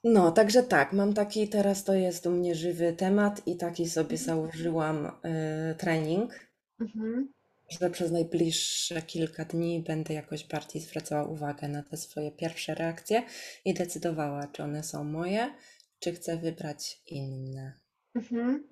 No, 0.04 0.32
także 0.32 0.62
tak, 0.62 0.92
mam 0.92 1.14
taki, 1.14 1.49
teraz 1.49 1.85
to 1.85 1.94
jest 1.94 2.26
u 2.26 2.30
mnie 2.30 2.54
żywy 2.54 2.92
temat 2.92 3.47
i 3.47 3.56
taki 3.56 3.88
sobie 3.90 4.16
założyłam 4.16 5.06
y, 5.06 5.75
trening, 5.78 6.49
Mhm. 6.80 7.32
że 7.68 7.90
przez 7.90 8.11
najbliższe 8.12 9.02
kilka 9.02 9.44
dni 9.44 9.82
będę 9.87 10.14
jakoś 10.14 10.44
bardziej 10.44 10.82
zwracała 10.82 11.25
uwagę 11.25 11.68
na 11.68 11.82
te 11.82 11.97
swoje 11.97 12.32
pierwsze 12.32 12.75
reakcje 12.75 13.23
i 13.64 13.75
decydowała, 13.75 14.47
czy 14.47 14.62
one 14.62 14.82
są 14.82 15.04
moje, 15.04 15.54
czy 16.00 16.12
chcę 16.12 16.37
wybrać 16.37 17.02
inne. 17.06 17.73
Mhm. 18.14 18.68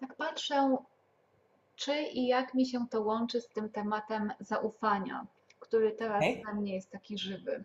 Tak 0.00 0.16
patrzę, 0.16 0.76
czy 1.76 2.02
i 2.02 2.26
jak 2.26 2.54
mi 2.54 2.66
się 2.66 2.86
to 2.90 3.00
łączy 3.02 3.40
z 3.40 3.48
tym 3.48 3.68
tematem 3.68 4.32
zaufania, 4.40 5.26
który 5.60 5.92
teraz 5.92 6.18
Okej. 6.18 6.42
dla 6.42 6.54
mnie 6.54 6.74
jest 6.74 6.90
taki 6.90 7.18
żywy. 7.18 7.64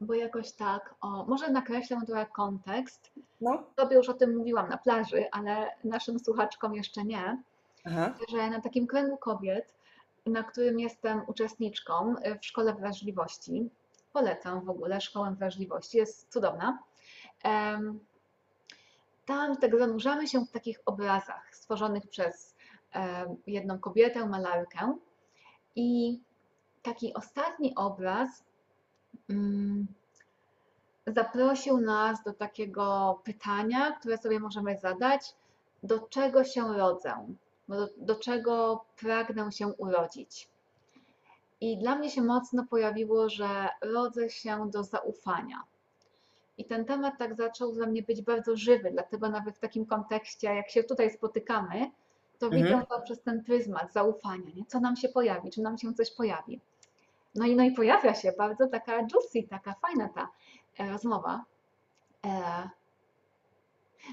Bo 0.00 0.14
jakoś 0.14 0.52
tak, 0.52 0.94
o, 1.00 1.24
może 1.24 1.50
nakreślę 1.50 2.00
trochę 2.06 2.26
kontekst. 2.26 3.12
No, 3.40 3.62
Tobie 3.76 3.96
już 3.96 4.08
o 4.08 4.14
tym 4.14 4.36
mówiłam 4.36 4.68
na 4.68 4.78
plaży, 4.78 5.24
ale 5.32 5.70
naszym 5.84 6.18
słuchaczkom 6.18 6.74
jeszcze 6.74 7.04
nie. 7.04 7.42
aha, 7.84 8.14
że 8.28 8.50
na 8.50 8.60
takim 8.60 8.86
kręgu 8.86 9.16
kobiet 9.16 9.80
na 10.26 10.42
którym 10.42 10.80
jestem 10.80 11.22
uczestniczką 11.26 12.14
y, 12.26 12.38
w 12.38 12.46
Szkole 12.46 12.74
Wrażliwości. 12.74 13.70
Polecam 14.12 14.64
w 14.64 14.70
ogóle 14.70 15.00
Szkołę 15.00 15.34
Wrażliwości, 15.38 15.98
jest 15.98 16.32
cudowna. 16.32 16.78
Tam 19.30 19.56
tak 19.56 19.78
zanurzamy 19.78 20.28
się 20.28 20.40
w 20.40 20.50
takich 20.50 20.80
obrazach 20.86 21.56
stworzonych 21.56 22.06
przez 22.08 22.54
em, 22.92 23.36
jedną 23.46 23.78
kobietę, 23.78 24.26
malarkę. 24.26 24.96
I 25.76 26.20
taki 26.82 27.14
ostatni 27.14 27.74
obraz 27.76 28.44
mm, 29.28 29.86
zaprosił 31.06 31.80
nas 31.80 32.22
do 32.24 32.32
takiego 32.32 33.20
pytania, 33.24 33.92
które 33.92 34.18
sobie 34.18 34.40
możemy 34.40 34.78
zadać, 34.78 35.34
do 35.82 36.00
czego 36.00 36.44
się 36.44 36.74
rodzę, 36.74 37.34
do, 37.68 37.88
do 37.96 38.14
czego 38.14 38.84
pragnę 38.96 39.52
się 39.52 39.68
urodzić. 39.68 40.48
I 41.60 41.78
dla 41.78 41.96
mnie 41.96 42.10
się 42.10 42.22
mocno 42.22 42.64
pojawiło, 42.70 43.28
że 43.28 43.68
rodzę 43.82 44.30
się 44.30 44.70
do 44.70 44.84
zaufania. 44.84 45.62
I 46.58 46.64
ten 46.64 46.84
temat 46.84 47.18
tak 47.18 47.34
zaczął 47.34 47.72
dla 47.72 47.86
mnie 47.86 48.02
być 48.02 48.22
bardzo 48.22 48.56
żywy, 48.56 48.90
dlatego 48.90 49.28
nawet 49.28 49.56
w 49.56 49.60
takim 49.60 49.86
kontekście, 49.86 50.54
jak 50.54 50.70
się 50.70 50.84
tutaj 50.84 51.10
spotykamy, 51.10 51.90
to 52.38 52.46
Mhm. 52.46 52.64
widzę 52.64 52.86
to 52.88 53.00
przez 53.00 53.22
ten 53.22 53.44
pryzmat 53.44 53.92
zaufania, 53.92 54.50
nie? 54.56 54.64
co 54.66 54.80
nam 54.80 54.96
się 54.96 55.08
pojawi, 55.08 55.50
czy 55.50 55.62
nam 55.62 55.78
się 55.78 55.94
coś 55.94 56.10
pojawi. 56.14 56.60
No 57.34 57.46
i, 57.46 57.56
no 57.56 57.64
i 57.64 57.72
pojawia 57.72 58.14
się 58.14 58.32
bardzo 58.38 58.68
taka 58.68 58.98
juicy, 59.00 59.48
taka 59.50 59.74
fajna 59.74 60.08
ta 60.08 60.28
e, 60.78 60.90
rozmowa. 60.90 61.44
E, 62.26 62.68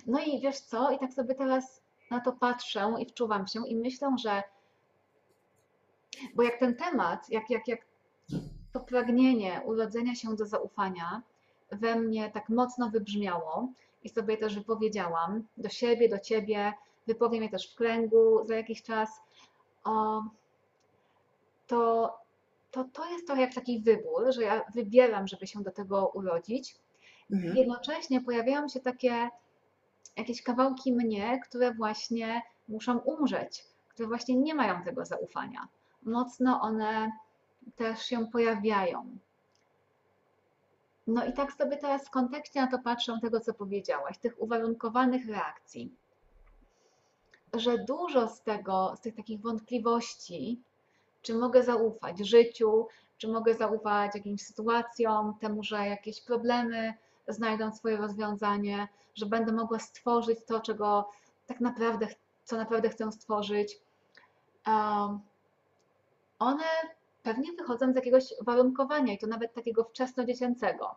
no 0.08 0.20
i 0.20 0.42
wiesz 0.42 0.60
co, 0.60 0.92
i 0.92 1.00
tak 1.00 1.14
sobie 1.14 1.36
teraz 1.36 1.82
na 2.12 2.20
to 2.20 2.32
patrzę 2.34 2.96
i 3.00 3.06
wczuwam 3.06 3.48
się 3.48 3.68
i 3.68 3.76
myślę, 3.76 4.16
że 4.20 4.44
bo 6.36 6.44
jak 6.44 6.60
ten 6.60 6.76
temat, 6.76 7.30
jak, 7.30 7.50
jak, 7.50 7.68
jak 7.68 7.80
to 8.74 8.80
pragnienie 8.80 9.62
urodzenia 9.66 10.16
się 10.16 10.36
do 10.36 10.46
zaufania 10.46 11.22
we 11.72 11.96
mnie 11.96 12.32
tak 12.32 12.50
mocno 12.50 12.90
wybrzmiało 12.90 13.70
i 14.04 14.10
sobie 14.10 14.38
też 14.38 14.56
wypowiedziałam 14.56 15.44
do 15.58 15.70
siebie, 15.70 16.10
do 16.10 16.20
ciebie, 16.20 16.74
wypowiem 17.08 17.44
je 17.44 17.50
też 17.50 17.72
w 17.72 17.76
kręgu 17.76 18.46
za 18.46 18.56
jakiś 18.56 18.84
czas, 18.84 19.10
o, 19.84 20.24
to, 21.68 22.14
to 22.72 22.86
to 22.94 23.12
jest 23.12 23.28
trochę 23.28 23.42
jak 23.42 23.54
taki 23.54 23.82
wybór, 23.82 24.34
że 24.34 24.44
ja 24.44 24.62
wybieram, 24.76 25.28
żeby 25.28 25.48
się 25.48 25.64
do 25.64 25.72
tego 25.72 26.08
urodzić. 26.08 26.76
Mhm. 27.32 27.58
Jednocześnie 27.58 28.22
pojawiają 28.22 28.68
się 28.68 28.80
takie 28.80 29.30
jakieś 30.18 30.42
kawałki 30.42 30.94
mnie, 30.94 31.40
które 31.46 31.74
właśnie 31.74 32.42
muszą 32.68 32.98
umrzeć, 32.98 33.64
które 33.90 34.08
właśnie 34.08 34.36
nie 34.36 34.56
mają 34.56 34.84
tego 34.84 35.06
zaufania. 35.06 35.68
Mocno 36.04 36.62
one 36.62 37.12
też 37.76 38.02
się 38.02 38.28
pojawiają. 38.28 39.18
No 41.08 41.26
i 41.26 41.34
tak 41.34 41.54
sobie 41.54 41.78
teraz 41.78 42.08
w 42.08 42.10
kontekście 42.10 42.62
na 42.62 42.68
to 42.68 42.80
patrzę 42.80 43.20
tego, 43.22 43.40
co 43.40 43.54
powiedziałaś, 43.54 44.18
tych 44.18 44.42
uwarunkowanych 44.42 45.30
reakcji, 45.30 45.96
że 47.54 47.78
dużo 47.78 48.30
z 48.30 48.42
tego, 48.42 48.94
z 48.98 49.02
tych 49.02 49.16
takich 49.16 49.42
wątpliwości, 49.42 50.62
czy 51.22 51.34
mogę 51.34 51.64
zaufać 51.64 52.20
życiu, 52.20 52.88
czy 53.18 53.28
mogę 53.28 53.54
zaufać 53.54 54.16
jakimś 54.16 54.42
sytuacjom, 54.42 55.38
temu, 55.40 55.64
że 55.64 55.88
jakieś 55.88 56.22
problemy 56.22 56.94
znajdą 57.28 57.72
swoje 57.72 57.98
rozwiązanie, 57.98 58.88
że 59.16 59.26
będę 59.26 59.52
mogła 59.52 59.80
stworzyć 59.80 60.40
to, 60.46 60.60
czego 60.60 61.10
tak 61.48 61.60
naprawdę, 61.60 62.08
co 62.44 62.58
naprawdę 62.58 62.90
chcę 62.90 63.12
stworzyć. 63.12 63.80
Um, 64.68 65.20
one 66.40 66.64
pewnie 67.28 67.54
wychodzą 67.54 67.92
z 67.94 67.96
jakiegoś 67.96 68.34
warunkowania 68.42 69.14
i 69.14 69.18
to 69.18 69.28
nawet 69.28 69.54
takiego 69.54 69.84
wczesnodziecięcego, 69.84 70.96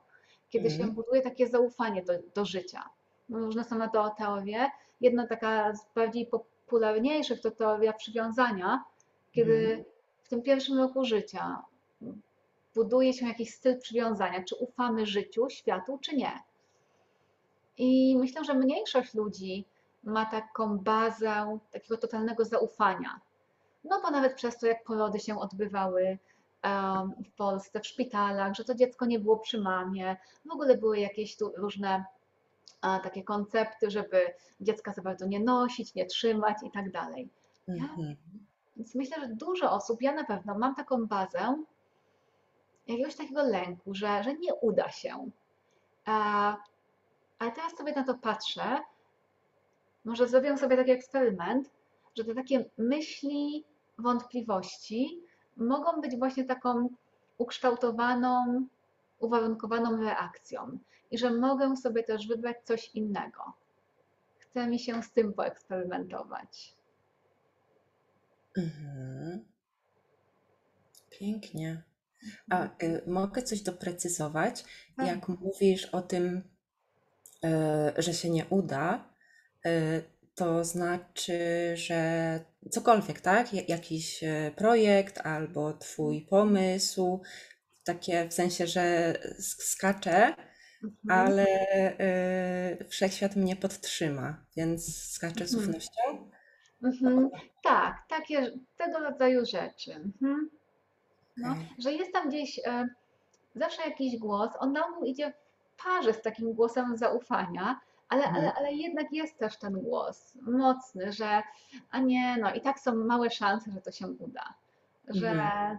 kiedy 0.50 0.70
się 0.70 0.76
Mhm. 0.76 0.94
buduje 0.94 1.22
takie 1.22 1.48
zaufanie 1.48 2.02
do, 2.02 2.12
do 2.34 2.44
życia. 2.44 2.82
No, 3.28 3.38
Różne 3.38 3.64
są 3.64 3.78
na 3.78 3.88
to 3.88 4.10
teorie. 4.18 4.70
Jedna 5.00 5.26
taka 5.26 5.74
z 5.74 5.86
bardziej 5.94 6.26
popularniejszych 6.26 7.40
to 7.40 7.50
teoria 7.50 7.92
przywiązania, 7.92 8.84
kiedy 9.32 9.54
Mhm. 9.58 9.84
w 10.22 10.28
tym 10.28 10.42
pierwszym 10.42 10.78
roku 10.78 11.04
życia 11.04 11.62
buduje 12.74 13.12
się 13.12 13.26
jakiś 13.28 13.54
styl 13.54 13.78
przywiązania, 13.80 14.44
czy 14.44 14.54
ufamy 14.56 15.06
życiu, 15.06 15.50
światu, 15.50 15.98
czy 15.98 16.16
nie. 16.16 16.32
I 17.78 18.16
myślę, 18.18 18.44
że 18.44 18.54
mniejszość 18.54 19.14
ludzi 19.14 19.64
ma 20.04 20.26
taką 20.26 20.78
bazę 20.78 21.58
takiego 21.70 21.96
totalnego 21.96 22.44
zaufania. 22.44 23.20
No 23.84 24.00
bo 24.02 24.10
nawet 24.10 24.34
przez 24.34 24.58
to, 24.58 24.66
jak 24.66 24.84
porody 24.84 25.20
się 25.20 25.40
odbywały 25.40 26.18
w 27.26 27.32
Polsce, 27.36 27.80
w 27.80 27.86
szpitalach, 27.86 28.54
że 28.54 28.64
to 28.64 28.74
dziecko 28.74 29.06
nie 29.06 29.18
było 29.18 29.38
przy 29.38 29.60
mamie, 29.60 30.16
w 30.44 30.52
ogóle 30.52 30.78
były 30.78 30.98
jakieś 30.98 31.36
tu 31.36 31.52
różne 31.56 32.04
takie 32.80 33.24
koncepty, 33.24 33.90
żeby 33.90 34.34
dziecka 34.60 34.92
za 34.92 35.02
bardzo 35.02 35.26
nie 35.26 35.40
nosić, 35.40 35.94
nie 35.94 36.06
trzymać 36.06 36.56
i 36.62 36.70
tak 36.70 36.90
dalej. 36.90 37.28
Mhm. 37.68 38.16
więc 38.76 38.94
myślę, 38.94 39.20
że 39.20 39.28
dużo 39.28 39.72
osób, 39.72 40.02
ja 40.02 40.12
na 40.12 40.24
pewno 40.24 40.58
mam 40.58 40.74
taką 40.74 41.06
bazę 41.06 41.64
jakiegoś 42.86 43.16
takiego 43.16 43.42
lęku, 43.42 43.94
że, 43.94 44.22
że 44.22 44.34
nie 44.34 44.54
uda 44.54 44.90
się. 44.90 45.30
Ale 47.38 47.52
teraz 47.54 47.76
sobie 47.76 47.92
na 47.92 48.04
to 48.04 48.14
patrzę, 48.14 48.78
może 50.04 50.28
zrobię 50.28 50.58
sobie 50.58 50.76
taki 50.76 50.90
eksperyment, 50.90 51.70
że 52.16 52.24
te 52.24 52.34
takie 52.34 52.64
myśli, 52.78 53.64
wątpliwości 54.00 55.20
mogą 55.56 56.00
być 56.00 56.16
właśnie 56.18 56.44
taką 56.44 56.88
ukształtowaną, 57.38 58.66
uwarunkowaną 59.18 60.02
reakcją 60.02 60.78
i 61.10 61.18
że 61.18 61.30
mogę 61.30 61.76
sobie 61.76 62.02
też 62.02 62.28
wybrać 62.28 62.56
coś 62.64 62.90
innego. 62.94 63.52
Chce 64.38 64.66
mi 64.66 64.78
się 64.78 65.02
z 65.02 65.12
tym 65.12 65.32
poeksperymentować. 65.32 66.74
Mhm. 68.56 69.44
Pięknie. 71.10 71.82
A 72.50 72.64
y, 72.64 73.02
mogę 73.06 73.42
coś 73.42 73.62
doprecyzować? 73.62 74.64
Tak. 74.96 75.06
Jak 75.06 75.28
mówisz 75.28 75.86
o 75.86 76.02
tym, 76.02 76.42
y, 77.44 78.02
że 78.02 78.14
się 78.14 78.30
nie 78.30 78.46
uda, 78.46 79.04
y, 79.66 80.04
to 80.40 80.64
znaczy, 80.64 81.38
że 81.76 82.00
cokolwiek, 82.70 83.20
tak? 83.20 83.54
Ja- 83.54 83.62
Jakiś 83.68 84.22
y, 84.22 84.52
projekt 84.56 85.26
albo 85.26 85.72
twój 85.72 86.22
pomysł, 86.30 87.20
takie 87.84 88.28
w 88.28 88.32
sensie, 88.34 88.66
że 88.66 89.14
sk- 89.40 89.62
skaczę, 89.62 90.34
Mhm. 90.84 91.20
ale 91.20 91.46
y, 92.80 92.84
wszechświat 92.88 93.36
mnie 93.36 93.56
podtrzyma, 93.56 94.44
więc 94.56 94.96
skaczę 95.12 95.46
z 95.46 95.54
Mhm. 95.54 95.68
ufnością. 95.70 96.30
Mhm. 96.84 97.30
Tak, 97.64 97.94
takie 98.08 98.50
tego 98.76 98.98
rodzaju 98.98 99.46
rzeczy. 99.46 99.92
Mhm. 99.94 100.50
No, 101.36 101.50
Okej. 101.52 101.68
że 101.78 101.92
jest 101.92 102.12
tam 102.12 102.28
gdzieś 102.28 102.58
e, 102.66 102.88
zawsze 103.54 103.82
jakiś 103.82 104.18
głos, 104.18 104.50
on 104.58 104.72
na 104.72 104.86
ogół 104.86 105.04
idzie 105.04 105.32
w 105.76 105.82
parze 105.84 106.14
z 106.14 106.22
takim 106.22 106.52
głosem 106.54 106.96
zaufania, 106.96 107.80
ale, 108.10 108.24
ale, 108.24 108.36
Mhm. 108.38 108.52
ale 108.56 108.72
jednak 108.72 109.12
jest 109.12 109.38
też 109.38 109.56
ten 109.56 109.80
głos 109.80 110.34
mocny, 110.42 111.12
że 111.12 111.42
a 111.90 111.98
nie, 111.98 112.36
no 112.40 112.54
i 112.54 112.60
tak 112.60 112.80
są 112.80 112.94
małe 112.94 113.30
szanse, 113.30 113.70
że 113.70 113.80
to 113.80 113.92
się 113.92 114.08
uda. 114.08 114.54
Że 115.08 115.30
Mhm. 115.30 115.78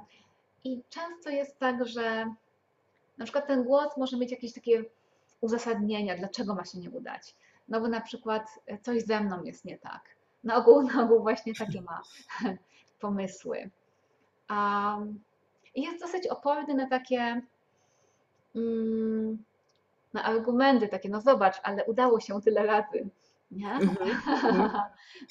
i 0.63 0.81
często 0.89 1.29
jest 1.29 1.59
tak, 1.59 1.85
że 1.87 2.33
na 3.17 3.25
przykład 3.25 3.47
ten 3.47 3.63
głos 3.63 3.97
może 3.97 4.17
mieć 4.17 4.31
jakieś 4.31 4.53
takie 4.53 4.83
uzasadnienia, 5.41 6.17
dlaczego 6.17 6.55
ma 6.55 6.65
się 6.65 6.79
nie 6.79 6.89
udać. 6.91 7.35
No 7.67 7.81
bo 7.81 7.87
na 7.87 8.01
przykład 8.01 8.47
e, 8.67 8.77
coś 8.77 9.03
ze 9.03 9.21
mną 9.21 9.43
jest 9.43 9.65
nie 9.65 9.77
tak. 9.77 10.01
Na 10.43 10.55
ogół, 10.55 10.81
na 10.81 11.03
ogół 11.03 11.21
właśnie 11.21 11.53
takie 11.55 11.81
ma 11.81 12.01
pomysły. 12.99 13.69
I 15.75 15.81
jest 15.81 15.99
dosyć 15.99 16.27
oporny 16.27 16.73
na 16.73 16.89
takie 16.89 17.41
mm, 18.55 19.43
na 20.13 20.23
argumenty 20.23 20.87
takie, 20.87 21.09
no 21.09 21.21
zobacz, 21.21 21.55
ale 21.63 21.85
udało 21.85 22.19
się 22.19 22.41
tyle 22.41 22.65
razy, 22.65 23.09
nie? 23.51 23.71
Mhm. 23.71 24.11
Mhm. 24.11 24.71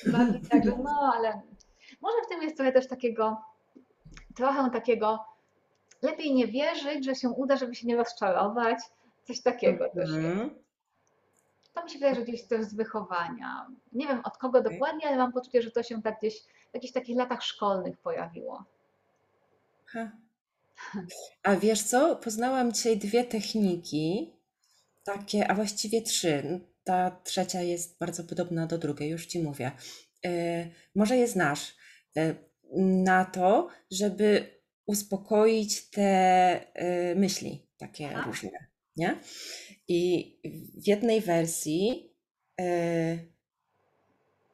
Bardziej 0.13 0.41
tak, 0.51 0.65
no 0.65 1.13
ale 1.15 1.41
może 2.01 2.17
w 2.27 2.29
tym 2.29 2.43
jest 2.43 2.57
trochę 2.57 2.73
też 2.73 2.89
takiego, 2.89 3.41
trochę 4.37 4.71
takiego, 4.71 5.25
lepiej 6.03 6.35
nie 6.35 6.47
wierzyć, 6.47 7.05
że 7.05 7.15
się 7.15 7.29
uda, 7.29 7.57
żeby 7.57 7.75
się 7.75 7.87
nie 7.87 7.97
rozczarować, 7.97 8.79
coś 9.25 9.41
takiego 9.41 9.89
też. 9.89 10.11
Mhm. 10.11 10.51
To 11.75 11.85
mi 11.85 11.91
się 11.91 11.99
wydaje, 11.99 12.15
że 12.15 12.23
gdzieś 12.23 12.43
też 12.43 12.65
z 12.65 12.75
wychowania. 12.75 13.67
Nie 13.93 14.07
wiem 14.07 14.21
od 14.25 14.39
kogo 14.39 14.63
dokładnie, 14.63 15.09
ale 15.09 15.17
mam 15.17 15.33
poczucie, 15.33 15.63
że 15.63 15.71
to 15.71 15.83
się 15.83 16.03
tak 16.03 16.19
gdzieś 16.19 16.43
w 16.43 16.75
jakichś 16.75 16.93
takich 16.93 17.17
latach 17.17 17.43
szkolnych 17.43 17.99
pojawiło. 17.99 18.65
Ha. 19.87 20.11
A 21.43 21.57
wiesz 21.57 21.83
co? 21.83 22.17
Poznałam 22.17 22.73
dzisiaj 22.73 22.99
dwie 22.99 23.25
techniki, 23.25 24.33
takie, 25.05 25.49
a 25.49 25.55
właściwie 25.55 26.03
trzy. 26.03 26.61
Ta 26.85 27.21
trzecia 27.25 27.63
jest 27.63 27.99
bardzo 27.99 28.25
podobna 28.25 28.67
do 28.67 28.79
drugiej, 28.79 29.11
już 29.11 29.27
ci 29.27 29.43
mówię. 29.43 29.73
E, 30.25 30.67
może 30.95 31.17
je 31.17 31.29
znasz. 31.29 31.75
E, 32.17 32.35
na 33.05 33.25
to, 33.25 33.69
żeby 33.91 34.61
uspokoić 34.87 35.91
te 35.91 36.61
y, 37.13 37.17
myśli 37.17 37.67
takie 37.79 38.11
Aha. 38.15 38.25
różne, 38.27 38.67
nie? 38.97 39.21
I 39.89 40.33
w 40.75 40.89
jednej 40.89 41.21
wersji, 41.21 42.13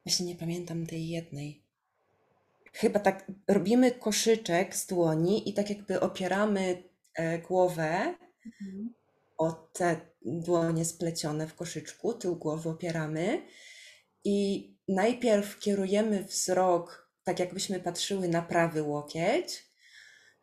właśnie 0.05 0.25
nie 0.25 0.35
pamiętam 0.35 0.85
tej 0.85 1.09
jednej, 1.09 1.63
chyba 2.73 2.99
tak 2.99 3.31
robimy 3.47 3.91
koszyczek 3.91 4.75
z 4.75 4.87
dłoni 4.87 5.49
i 5.49 5.53
tak 5.53 5.69
jakby 5.69 5.99
opieramy 5.99 6.83
e, 7.15 7.39
głowę 7.39 8.15
Mhm. 8.47 8.93
O 9.37 9.51
te 9.51 10.01
dłonie 10.21 10.85
splecione 10.85 11.47
w 11.47 11.55
koszyczku, 11.55 12.13
tył 12.13 12.35
głowy 12.35 12.69
opieramy 12.69 13.47
i 14.23 14.69
najpierw 14.87 15.59
kierujemy 15.59 16.23
wzrok, 16.23 17.11
tak 17.23 17.39
jakbyśmy 17.39 17.79
patrzyły 17.79 18.27
na 18.27 18.41
prawy 18.41 18.83
łokieć 18.83 19.67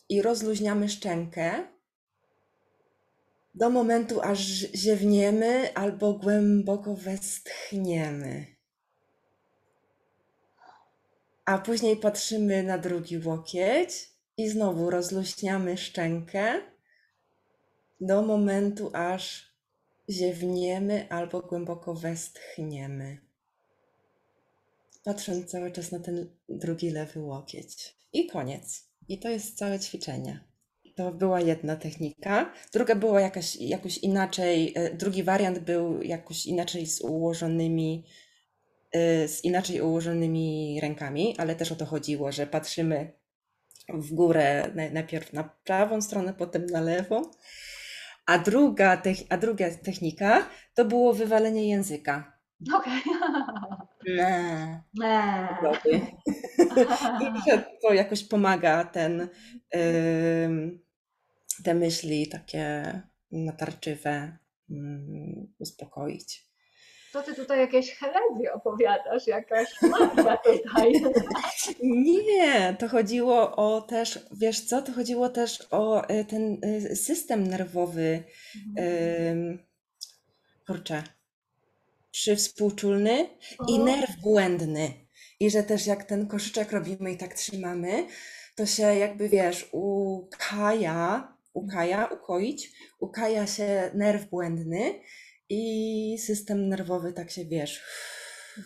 i 0.08 0.22
rozluźniamy 0.22 0.88
szczękę 0.88 1.74
do 3.54 3.70
momentu, 3.70 4.20
aż 4.20 4.40
ziewniemy 4.74 5.74
albo 5.74 6.12
głęboko 6.12 6.94
westchniemy. 6.94 8.46
A 11.44 11.58
później 11.58 11.96
patrzymy 11.96 12.62
na 12.62 12.78
drugi 12.78 13.18
łokieć 13.18 14.10
i 14.36 14.48
znowu 14.48 14.90
rozluźniamy 14.90 15.76
szczękę 15.76 16.73
do 18.06 18.22
momentu, 18.22 18.90
aż 18.92 19.54
ziewniemy 20.10 21.06
albo 21.10 21.40
głęboko 21.40 21.94
westchniemy. 21.94 23.18
Patrząc 25.04 25.50
cały 25.50 25.70
czas 25.72 25.92
na 25.92 25.98
ten 25.98 26.30
drugi 26.48 26.90
lewy 26.90 27.20
łokieć. 27.20 27.96
I 28.12 28.26
koniec. 28.26 28.84
I 29.08 29.18
to 29.18 29.28
jest 29.28 29.58
całe 29.58 29.80
ćwiczenie. 29.80 30.44
To 30.96 31.12
była 31.12 31.40
jedna 31.40 31.76
technika. 31.76 32.52
Druga 32.72 32.94
była 32.94 33.20
jakaś, 33.20 33.56
jakoś 33.56 33.98
inaczej, 33.98 34.72
e, 34.76 34.94
drugi 34.94 35.22
wariant 35.22 35.58
był 35.58 36.02
jakoś 36.02 36.46
inaczej 36.46 36.86
z 36.86 37.00
ułożonymi, 37.00 38.04
e, 38.92 39.28
z 39.28 39.44
inaczej 39.44 39.80
ułożonymi 39.80 40.78
rękami, 40.82 41.34
ale 41.38 41.56
też 41.56 41.72
o 41.72 41.76
to 41.76 41.86
chodziło, 41.86 42.32
że 42.32 42.46
patrzymy 42.46 43.12
w 43.88 44.14
górę 44.14 44.70
naj- 44.74 44.92
najpierw 44.92 45.32
na 45.32 45.44
prawą 45.64 46.02
stronę, 46.02 46.34
potem 46.34 46.66
na 46.66 46.80
lewą. 46.80 47.22
A 48.26 48.38
druga, 48.38 49.02
a 49.30 49.36
druga 49.36 49.70
technika 49.70 50.46
to 50.74 50.84
było 50.84 51.14
wywalenie 51.14 51.68
języka. 51.68 52.38
Okej. 52.74 53.02
Nie. 54.06 54.82
Eee. 55.04 55.48
Głowy. 55.60 56.00
I 57.20 57.42
to 57.82 57.94
jakoś 57.94 58.24
pomaga 58.24 58.84
ten, 58.84 59.28
te 61.64 61.74
myśli 61.74 62.28
takie 62.28 62.84
natarczywe 63.32 64.38
ym, 64.70 65.54
uspokoić. 65.58 66.53
To 67.14 67.22
ty 67.22 67.34
tutaj 67.34 67.58
jakieś 67.58 67.94
herezje 67.94 68.52
opowiadasz, 68.52 69.26
jakaś 69.26 69.68
magia 69.82 70.36
tutaj. 70.36 70.92
Nie, 71.82 72.76
to 72.78 72.88
chodziło 72.88 73.56
o 73.56 73.80
też, 73.80 74.18
wiesz 74.32 74.60
co, 74.60 74.82
to 74.82 74.92
chodziło 74.92 75.28
też 75.28 75.66
o 75.70 76.10
y, 76.10 76.24
ten 76.24 76.58
y, 76.64 76.96
system 76.96 77.46
nerwowy, 77.46 78.22
ym, 79.30 79.58
kurczę, 80.66 81.02
przywspółczulny 82.10 83.28
i 83.68 83.80
O. 83.80 83.84
nerw 83.84 84.20
błędny. 84.20 84.92
I 85.40 85.50
że 85.50 85.62
też 85.62 85.86
jak 85.86 86.04
ten 86.04 86.26
koszyczek 86.26 86.72
robimy 86.72 87.12
i 87.12 87.16
tak 87.16 87.34
trzymamy, 87.34 88.06
to 88.56 88.66
się 88.66 88.82
jakby 88.82 89.28
wiesz, 89.28 89.68
ukaja, 89.72 91.32
ukaja, 91.52 92.06
ukoić, 92.06 92.72
ukaja 93.00 93.46
się 93.46 93.90
nerw 93.94 94.30
błędny 94.30 95.00
i 95.48 96.18
system 96.18 96.68
nerwowy 96.68 97.12
tak 97.12 97.30
się 97.30 97.44
wiesz, 97.44 97.82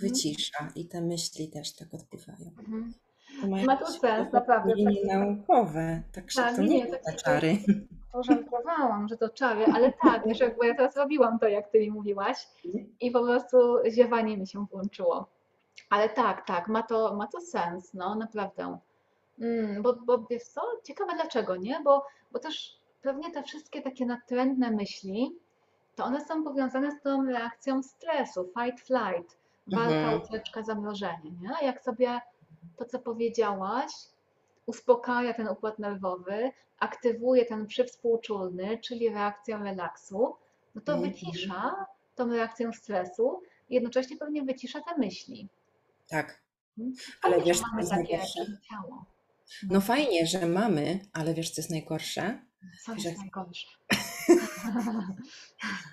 wycisza 0.00 0.68
i 0.74 0.88
te 0.88 1.00
myśli 1.00 1.50
też 1.50 1.74
tak 1.76 1.94
odpływają. 1.94 2.50
Mhm. 2.58 2.94
Ma 3.66 3.76
to 3.76 3.86
sens, 3.92 4.32
naprawdę. 4.32 4.74
linie 4.74 5.06
Tak, 5.08 5.18
naukowe, 5.18 6.02
także 6.12 6.42
Tak, 6.42 6.56
to 6.56 6.62
nie, 6.62 6.68
nie 6.68 6.86
tak- 6.86 7.02
te 7.02 7.12
tak- 7.12 7.22
czary. 7.22 7.56
Pożartowałam, 8.12 9.08
że 9.08 9.16
to 9.16 9.28
czary, 9.28 9.64
ale 9.74 9.92
tak, 10.02 10.28
wiesz, 10.28 10.40
jakby 10.40 10.66
ja 10.66 10.74
teraz 10.74 10.96
robiłam 10.96 11.38
to, 11.38 11.48
jak 11.48 11.68
ty 11.70 11.80
mi 11.80 11.90
mówiłaś 11.90 12.46
Mhm. 12.66 12.94
i 13.00 13.10
po 13.10 13.24
prostu 13.24 13.56
ziewanie 13.90 14.36
mi 14.38 14.46
się 14.46 14.66
włączyło. 14.72 15.28
Ale 15.90 16.08
tak, 16.08 16.46
tak, 16.46 16.68
ma 16.68 16.82
to, 16.82 17.14
ma 17.16 17.26
to 17.26 17.40
sens, 17.40 17.94
no 17.94 18.14
naprawdę. 18.14 18.78
Mm, 19.40 19.82
bo, 19.82 19.92
bo 20.06 20.26
wiesz 20.30 20.42
co, 20.42 20.60
ciekawe 20.84 21.12
dlaczego, 21.14 21.56
nie? 21.56 21.80
Bo, 21.84 22.04
bo 22.32 22.38
też 22.38 22.78
pewnie 23.02 23.30
te 23.32 23.42
wszystkie 23.42 23.82
takie 23.82 24.06
natrętne 24.06 24.70
myśli, 24.70 25.36
to 25.98 26.04
one 26.04 26.24
są 26.26 26.44
powiązane 26.44 26.90
z 26.92 27.00
tą 27.02 27.24
reakcją 27.26 27.82
stresu, 27.82 28.44
fight, 28.44 28.86
flight, 28.86 29.36
walka, 29.66 29.94
Mhm. 29.94 30.22
ucieczka, 30.22 30.62
zamrożenie, 30.62 31.30
nie? 31.40 31.66
Jak 31.66 31.82
sobie 31.82 32.20
to, 32.76 32.84
co 32.84 32.98
powiedziałaś, 32.98 33.92
uspokaja 34.66 35.34
ten 35.34 35.48
układ 35.48 35.78
nerwowy, 35.78 36.50
aktywuje 36.78 37.44
ten 37.46 37.66
przywspółczulny, 37.66 38.78
czyli 38.78 39.08
reakcję 39.08 39.56
relaksu, 39.58 40.34
no 40.74 40.80
to 40.80 40.92
Mhm. 40.92 41.10
wycisza 41.12 41.86
tą 42.14 42.28
reakcję 42.30 42.72
stresu 42.72 43.42
i 43.68 43.74
jednocześnie 43.74 44.16
pewnie 44.16 44.42
wycisza 44.42 44.80
te 44.80 44.98
myśli. 44.98 45.48
Tak. 46.08 46.40
Mhm. 46.78 46.96
Ale 47.22 47.40
wiesz, 47.42 47.56
że 47.56 47.62
co 47.62 47.68
mamy 47.68 47.80
jest 47.80 47.90
takie 47.90 48.02
najgorsze? 48.16 48.40
ciało. 48.70 49.04
No 49.70 49.80
fajnie, 49.80 50.26
że 50.26 50.46
mamy, 50.46 51.00
ale 51.12 51.34
wiesz, 51.34 51.50
co 51.50 51.60
jest 51.60 51.70
najgorsze? 51.70 52.40
Co 52.84 52.92
że- 52.98 53.08
jest 53.08 53.20
najgorsze? 53.20 53.66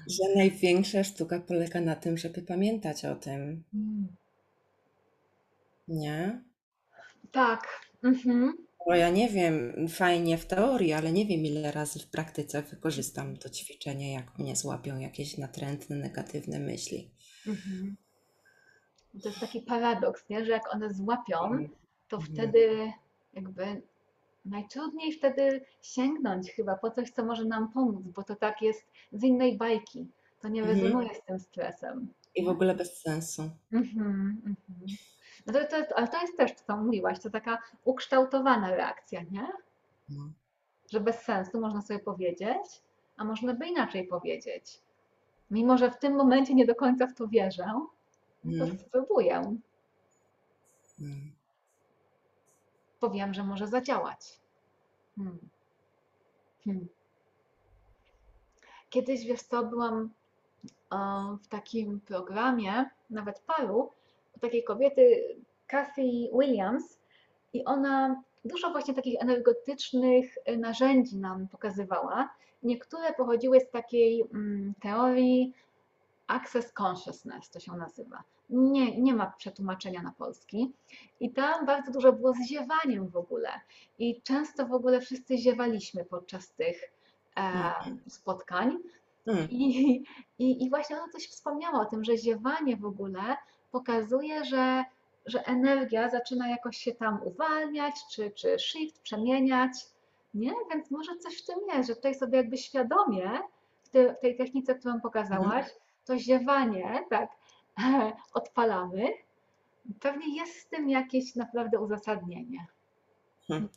Że 0.09 0.35
największa 0.35 1.03
sztuka 1.03 1.39
polega 1.39 1.81
na 1.81 1.95
tym, 1.95 2.17
żeby 2.17 2.41
pamiętać 2.41 3.05
o 3.05 3.15
tym, 3.15 3.63
Mm. 3.73 4.07
nie? 5.87 6.43
Tak. 7.31 7.67
Mhm. 8.03 8.57
Bo 8.87 8.95
ja 8.95 9.09
nie 9.09 9.29
wiem, 9.29 9.87
fajnie 9.89 10.37
w 10.37 10.45
teorii, 10.45 10.93
ale 10.93 11.11
nie 11.11 11.25
wiem, 11.25 11.39
ile 11.45 11.71
razy 11.71 11.99
w 11.99 12.07
praktyce 12.07 12.61
wykorzystam 12.61 13.37
to 13.37 13.49
ćwiczenie, 13.49 14.13
jak 14.13 14.39
mnie 14.39 14.55
złapią 14.55 14.99
jakieś 14.99 15.37
natrętne, 15.37 15.95
negatywne 15.95 16.59
myśli. 16.59 17.11
Mhm. 17.47 17.95
To 19.23 19.29
jest 19.29 19.39
taki 19.41 19.61
paradoks, 19.61 20.29
nie? 20.29 20.45
że 20.45 20.51
jak 20.51 20.73
one 20.75 20.93
złapią, 20.93 21.67
to 22.07 22.17
Mhm. 22.17 22.33
wtedy 22.33 22.91
jakby 23.33 23.81
najtrudniej 24.45 25.11
wtedy 25.11 25.65
sięgnąć 25.81 26.51
chyba 26.51 26.75
po 26.77 26.91
coś, 26.91 27.11
co 27.11 27.25
może 27.25 27.45
nam 27.45 27.71
pomóc, 27.71 28.05
bo 28.15 28.23
to 28.23 28.35
tak 28.35 28.61
jest 28.61 28.85
z 29.11 29.23
innej 29.23 29.57
bajki. 29.57 30.07
To 30.41 30.47
nie 30.47 30.61
Mhm. 30.61 30.79
rezonuje 30.79 31.15
z 31.15 31.21
tym 31.21 31.39
stresem. 31.39 32.07
I 32.35 32.45
w 32.45 32.49
ogóle 32.49 32.75
bez 32.75 33.01
sensu. 33.01 33.49
Mhm, 33.71 34.41
mhm. 34.45 34.57
No 35.47 35.53
to, 35.53 35.67
to 35.67 35.77
jest, 35.77 35.91
ale 35.95 36.07
to 36.07 36.21
jest 36.21 36.37
też, 36.37 36.51
co 36.53 36.77
mówiłaś, 36.77 37.19
to 37.19 37.29
taka 37.29 37.57
ukształtowana 37.85 38.69
reakcja, 38.75 39.21
nie? 39.31 39.47
No. 40.09 40.29
Że 40.91 40.99
bez 40.99 41.15
sensu 41.21 41.61
można 41.61 41.81
sobie 41.81 41.99
powiedzieć, 41.99 42.81
a 43.17 43.23
można 43.23 43.53
by 43.53 43.67
inaczej 43.67 44.07
powiedzieć. 44.07 44.81
Mimo, 45.51 45.77
że 45.77 45.91
w 45.91 45.97
tym 45.99 46.15
momencie 46.15 46.53
nie 46.55 46.65
do 46.65 46.75
końca 46.75 47.07
w 47.07 47.13
to 47.13 47.27
wierzę, 47.27 47.65
to 48.43 48.49
Mhm. 48.49 48.79
spróbuję. 48.79 49.57
Mm. 51.01 51.31
Bo 53.05 53.11
wiem, 53.11 53.33
że 53.33 53.43
może 53.43 53.67
zadziałać. 53.67 54.39
Hmm. 55.15 55.39
Hmm. 56.63 56.87
Kiedyś, 58.89 59.25
wiesz 59.25 59.41
co, 59.41 59.63
byłam 59.63 60.09
e, 60.93 60.97
w 61.43 61.47
takim 61.47 61.99
programie, 61.99 62.89
nawet 63.09 63.39
paru, 63.39 63.91
takiej 64.41 64.63
kobiety, 64.63 65.35
Kathy 65.67 66.01
Williams, 66.39 66.99
i 67.53 67.65
ona 67.65 68.21
dużo 68.45 68.71
właśnie 68.71 68.93
takich 68.93 69.21
energetycznych 69.21 70.35
e, 70.45 70.57
narzędzi 70.57 71.17
nam 71.17 71.47
pokazywała. 71.47 72.29
Niektóre 72.63 73.13
pochodziły 73.13 73.59
z 73.59 73.69
takiej 73.69 74.21
mm, 74.21 74.73
teorii 74.81 75.53
Access 76.27 76.73
Consciousness, 76.81 77.49
to 77.49 77.59
się 77.59 77.71
nazywa. 77.71 78.23
Nie, 78.49 79.01
nie 79.01 79.13
ma 79.13 79.33
przetłumaczenia 79.37 80.01
na 80.01 80.11
polski. 80.11 80.73
I 81.19 81.31
tam 81.33 81.65
bardzo 81.65 81.91
dużo 81.91 82.13
było 82.13 82.33
z 82.33 82.47
ziewaniem 82.47 83.07
w 83.09 83.17
ogóle. 83.17 83.49
I 83.99 84.21
często 84.21 84.67
w 84.67 84.73
ogóle 84.73 85.01
wszyscy 85.01 85.37
ziewaliśmy 85.37 86.05
podczas 86.05 86.51
tych 86.51 86.83
e, 87.37 87.41
Mhm. 87.41 87.99
spotkań. 88.07 88.77
Mm. 89.27 89.47
I, 89.49 90.03
i, 90.39 90.63
I 90.63 90.69
właśnie 90.69 90.95
ona 90.97 91.11
coś 91.11 91.27
wspomniała 91.27 91.79
o 91.81 91.85
tym, 91.85 92.03
że 92.03 92.17
ziewanie 92.17 92.77
w 92.77 92.85
ogóle 92.85 93.21
pokazuje, 93.71 94.45
że, 94.45 94.83
że 95.25 95.45
energia 95.47 96.09
zaczyna 96.09 96.49
jakoś 96.49 96.77
się 96.77 96.91
tam 96.91 97.19
uwalniać, 97.23 97.95
czy, 98.11 98.31
czy 98.31 98.59
shift, 98.59 99.01
przemieniać. 99.01 99.71
Nie? 100.33 100.53
Więc 100.73 100.91
może 100.91 101.17
coś 101.17 101.41
w 101.41 101.45
tym 101.45 101.55
jest, 101.73 101.89
że 101.89 101.95
tutaj 101.95 102.15
sobie 102.15 102.37
jakby 102.37 102.57
świadomie 102.57 103.31
w, 103.83 103.89
te, 103.89 104.13
w 104.13 104.19
tej 104.19 104.37
technice, 104.37 104.75
którą 104.75 105.01
pokazałaś, 105.01 105.65
to 106.05 106.17
ziewanie, 106.17 107.03
tak, 107.09 107.29
odpalamy. 108.33 109.07
Pewnie 109.99 110.35
jest 110.37 110.59
w 110.59 110.69
tym 110.69 110.89
jakieś 110.89 111.35
naprawdę 111.35 111.79
uzasadnienie. 111.79 112.65
Hm. 113.47 113.69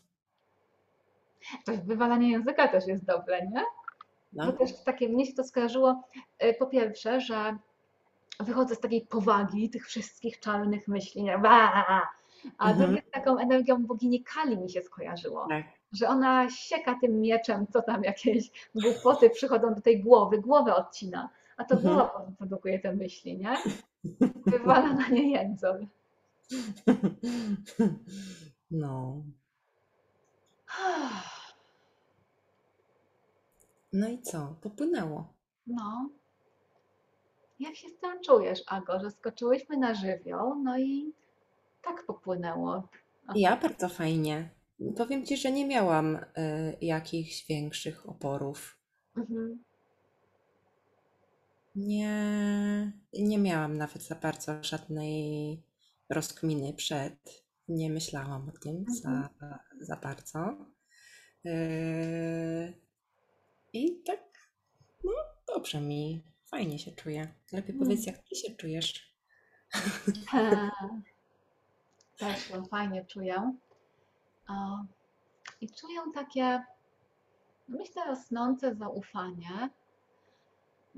To 1.65 1.73
wywalanie 1.85 2.31
języka 2.31 2.69
też 2.69 2.87
jest 2.87 3.05
dobre, 3.05 3.47
nie? 3.47 3.65
Bo 4.33 4.45
No. 4.45 4.53
też 4.53 4.85
takie, 4.85 5.09
mnie 5.09 5.27
się 5.27 5.33
to 5.33 5.45
skojarzyło, 5.45 6.03
y, 6.45 6.55
po 6.59 6.67
pierwsze, 6.67 7.21
że 7.21 7.57
wychodzę 8.41 8.75
z 8.75 8.81
takiej 8.81 9.01
powagi 9.07 9.71
tych 9.71 9.87
wszystkich 9.87 10.41
czarnych 10.41 10.89
myśli, 10.89 11.23
nie? 11.23 11.35
A 12.59 12.71
Mhm. 12.71 12.79
drugie 12.79 13.03
z 13.09 13.11
taką 13.11 13.39
energią 13.39 13.87
bogini 13.87 14.25
Kali 14.25 14.59
mi 14.59 14.71
się 14.71 14.83
skojarzyło, 14.83 15.47
Tak. 15.49 15.65
że 15.93 16.09
ona 16.09 16.51
sieka 16.51 16.99
tym 17.01 17.21
mieczem, 17.21 17.67
co 17.73 17.83
tam 17.83 18.05
jakieś 18.05 18.51
głupoty 18.75 19.31
przychodzą 19.31 19.75
do 19.75 19.81
tej 19.81 20.03
głowy, 20.03 20.39
głowę 20.41 20.75
odcina, 20.75 21.29
a 21.57 21.65
to 21.65 21.75
Mhm. 21.75 21.95
głowa 21.95 22.27
produkuje 22.39 22.79
te 22.79 22.93
myśli, 22.95 23.39
nie? 23.39 23.57
Wywala 24.47 24.93
na 24.95 25.09
nie 25.09 25.31
język. 25.31 25.89
No. 28.71 29.23
No 33.93 34.09
i 34.09 34.23
co? 34.23 34.57
Popłynęło. 34.61 35.33
No. 35.67 36.11
Jak 37.61 37.77
się 37.77 37.89
z 37.89 37.99
tym 37.99 38.21
czujesz, 38.25 38.63
Ago, 38.67 39.01
że 39.01 39.11
skoczyłyśmy 39.11 39.77
na 39.77 39.95
żywioł, 39.95 40.55
no 40.55 40.79
i 40.79 41.13
tak 41.83 42.07
popłynęło. 42.07 42.89
Ja 43.35 43.57
bardzo 43.57 43.89
fajnie. 43.89 44.51
Powiem 44.97 45.27
Ci, 45.27 45.37
że 45.37 45.53
nie 45.53 45.67
miałam 45.67 46.17
y, 46.17 46.23
jakichś 46.81 47.47
większych 47.47 48.09
oporów. 48.09 48.79
Mhm. 49.17 49.65
Nie, 51.79 52.93
nie 53.13 53.39
miałam 53.39 53.77
nawet 53.79 54.03
za 54.03 54.15
bardzo 54.15 54.65
żadnej 54.65 55.63
rozkminy 56.11 56.73
przed. 56.73 57.45
Nie 57.69 57.91
myślałam 57.91 58.49
o 58.49 58.53
tym 58.53 58.85
za, 59.03 59.29
za 59.81 59.97
bardzo. 59.97 60.57
Yy, 61.45 62.73
I 63.73 64.03
tak, 64.07 64.21
no 65.05 65.13
dobrze 65.55 65.81
mi, 65.81 66.23
fajnie 66.51 66.79
się 66.79 66.93
czuję. 66.93 67.35
Lepiej 67.53 67.75
Mm. 67.75 67.87
powiedz, 67.87 68.07
jak 68.07 68.19
Ty 68.19 68.37
się 68.37 68.55
czujesz. 68.55 69.15
Też 72.19 72.43
się 72.43 72.65
fajnie 72.65 73.05
czuję. 73.05 73.53
I 75.61 75.69
czuję 75.71 76.01
takie, 76.15 76.65
myślę, 77.69 78.07
rosnące 78.07 78.75
zaufanie 78.75 79.71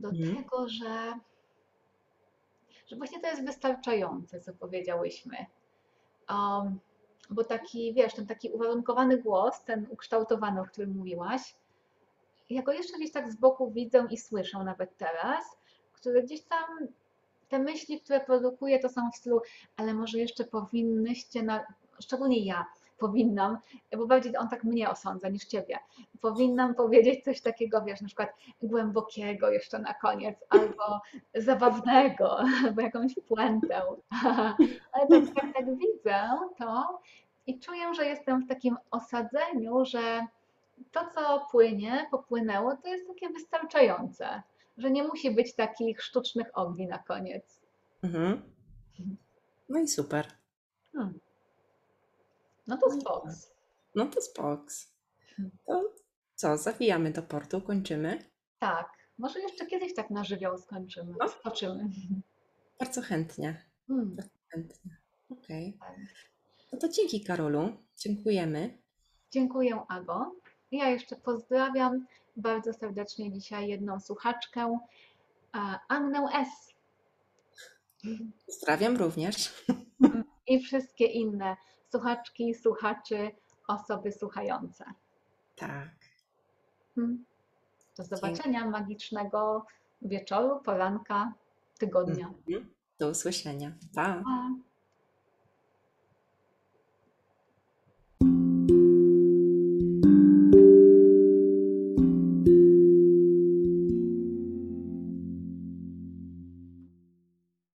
do 0.01 0.09
Mhm. 0.09 0.37
tego, 0.37 0.69
że, 0.69 1.15
że 2.87 2.97
właśnie 2.97 3.21
to 3.21 3.27
jest 3.27 3.45
wystarczające, 3.45 4.41
co 4.41 4.53
powiedziałyśmy. 4.53 5.37
Um, 6.31 6.81
bo 7.31 7.45
taki, 7.45 7.95
wiesz, 7.95 8.15
ten 8.15 8.27
taki 8.27 8.51
uwarunkowany 8.51 9.19
głos, 9.19 9.65
ten 9.65 9.87
ukształtowany, 9.91 10.61
o 10.61 10.65
którym 10.65 10.97
mówiłaś, 10.97 11.55
ja 12.51 12.63
go 12.63 12.73
jeszcze 12.73 12.97
gdzieś 12.97 13.13
tak 13.13 13.33
z 13.33 13.37
boku 13.37 13.71
widzę 13.71 14.07
i 14.11 14.17
słyszę 14.17 14.59
nawet 14.65 14.97
teraz, 14.97 15.45
który 15.93 16.23
gdzieś 16.23 16.43
tam 16.43 16.67
te 17.49 17.59
myśli, 17.59 18.01
które 18.01 18.21
produkuje, 18.21 18.79
to 18.79 18.89
są 18.89 19.11
w 19.11 19.17
stylu, 19.17 19.41
ale 19.77 19.95
może 19.95 20.19
jeszcze 20.19 20.45
powinnyście, 20.45 21.43
na, 21.43 21.67
szczególnie 22.01 22.45
ja 22.45 22.67
powinnam, 23.01 23.59
bo 23.97 24.07
bardziej 24.07 24.37
on 24.37 24.49
tak 24.49 24.65
mnie 24.65 24.91
osądza 24.91 25.29
niż 25.29 25.45
ciebie, 25.45 25.79
powinnam 26.21 26.75
powiedzieć 26.75 27.25
coś 27.25 27.41
takiego, 27.41 27.83
wiesz, 27.83 28.01
na 28.01 28.07
przykład 28.07 28.31
głębokiego 28.63 29.51
jeszcze 29.51 29.79
na 29.79 29.95
koniec, 29.95 30.37
albo 30.49 31.01
zabawnego, 31.35 32.39
albo 32.65 32.81
jakąś 32.81 33.15
puentę. 33.29 33.83
Ale 34.93 35.07
tak, 35.09 35.35
tak, 35.35 35.55
tak 35.55 35.67
widzę 35.77 36.29
to 36.59 37.01
i 37.47 37.61
czuję, 37.61 37.95
że 37.95 38.07
jestem 38.07 38.43
w 38.43 38.49
takim 38.49 38.77
osadzeniu, 38.91 39.85
że 39.85 40.27
to, 40.93 41.01
co 41.15 41.47
płynie, 41.51 42.07
popłynęło, 42.11 42.77
to 42.77 42.89
jest 42.89 43.07
takie 43.09 43.29
wystarczające, 43.29 44.43
że 44.79 44.91
nie 44.91 45.03
musi 45.03 45.31
być 45.31 45.55
takich 45.55 46.03
sztucznych 46.03 46.47
ogni 46.55 46.87
na 46.87 46.99
koniec. 46.99 47.61
Mhm. 48.03 48.43
No 49.69 49.79
i 49.79 49.89
super. 49.89 50.27
Hmm. 50.93 51.19
No 52.71 52.77
to 52.77 52.91
spoks. 53.01 53.51
No 53.95 54.07
to 54.07 54.21
spoks. 54.23 54.93
To 55.67 55.93
co, 56.35 56.59
zawijamy 56.59 57.11
do 57.11 57.23
portu, 57.23 57.61
kończymy? 57.61 58.25
Tak, 58.59 58.93
może 59.19 59.41
jeszcze 59.41 59.67
kiedyś 59.67 59.95
tak 59.95 60.11
na 60.11 60.25
żywioł 60.25 60.59
skończymy, 60.59 61.15
No. 61.21 61.29
skoczymy. 61.29 61.85
Bardzo 62.79 63.03
chętnie. 63.03 63.65
Hmm. 63.89 64.17
Chętnie. 64.49 64.97
Okej. 65.31 65.77
tak. 65.81 65.97
No 66.73 66.79
to 66.79 66.89
dzięki 66.89 67.25
Karolu. 67.25 67.73
Dziękujemy. 67.97 68.79
Dziękuję, 69.31 69.83
Ago. 69.89 70.33
Ja 70.71 70.89
jeszcze 70.89 71.17
pozdrawiam 71.17 72.07
bardzo 72.37 72.73
serdecznie 72.73 73.33
dzisiaj 73.33 73.69
jedną 73.69 74.01
słuchaczkę, 74.01 74.79
e, 75.57 75.79
Annę 75.89 76.27
S. 76.35 76.49
Pozdrawiam 78.47 78.97
również. 78.97 79.65
I 80.47 80.61
wszystkie 80.65 81.05
inne 81.07 81.57
słuchaczki, 81.91 82.55
słuchaczy, 82.55 83.31
osoby 83.69 84.13
słuchające. 84.13 84.85
Tak. 85.57 85.89
Hmm. 86.95 87.25
Do 87.97 88.05
zobaczenia 88.05 88.67
magicznego 88.67 89.67
wieczoru, 90.03 90.61
poranka, 90.61 91.33
tygodnia. 91.79 92.27
Mhm. 92.27 92.75
Do 92.99 93.09
usłyszenia. 93.09 93.73
Pa. 93.95 94.05
Pa. 94.05 94.51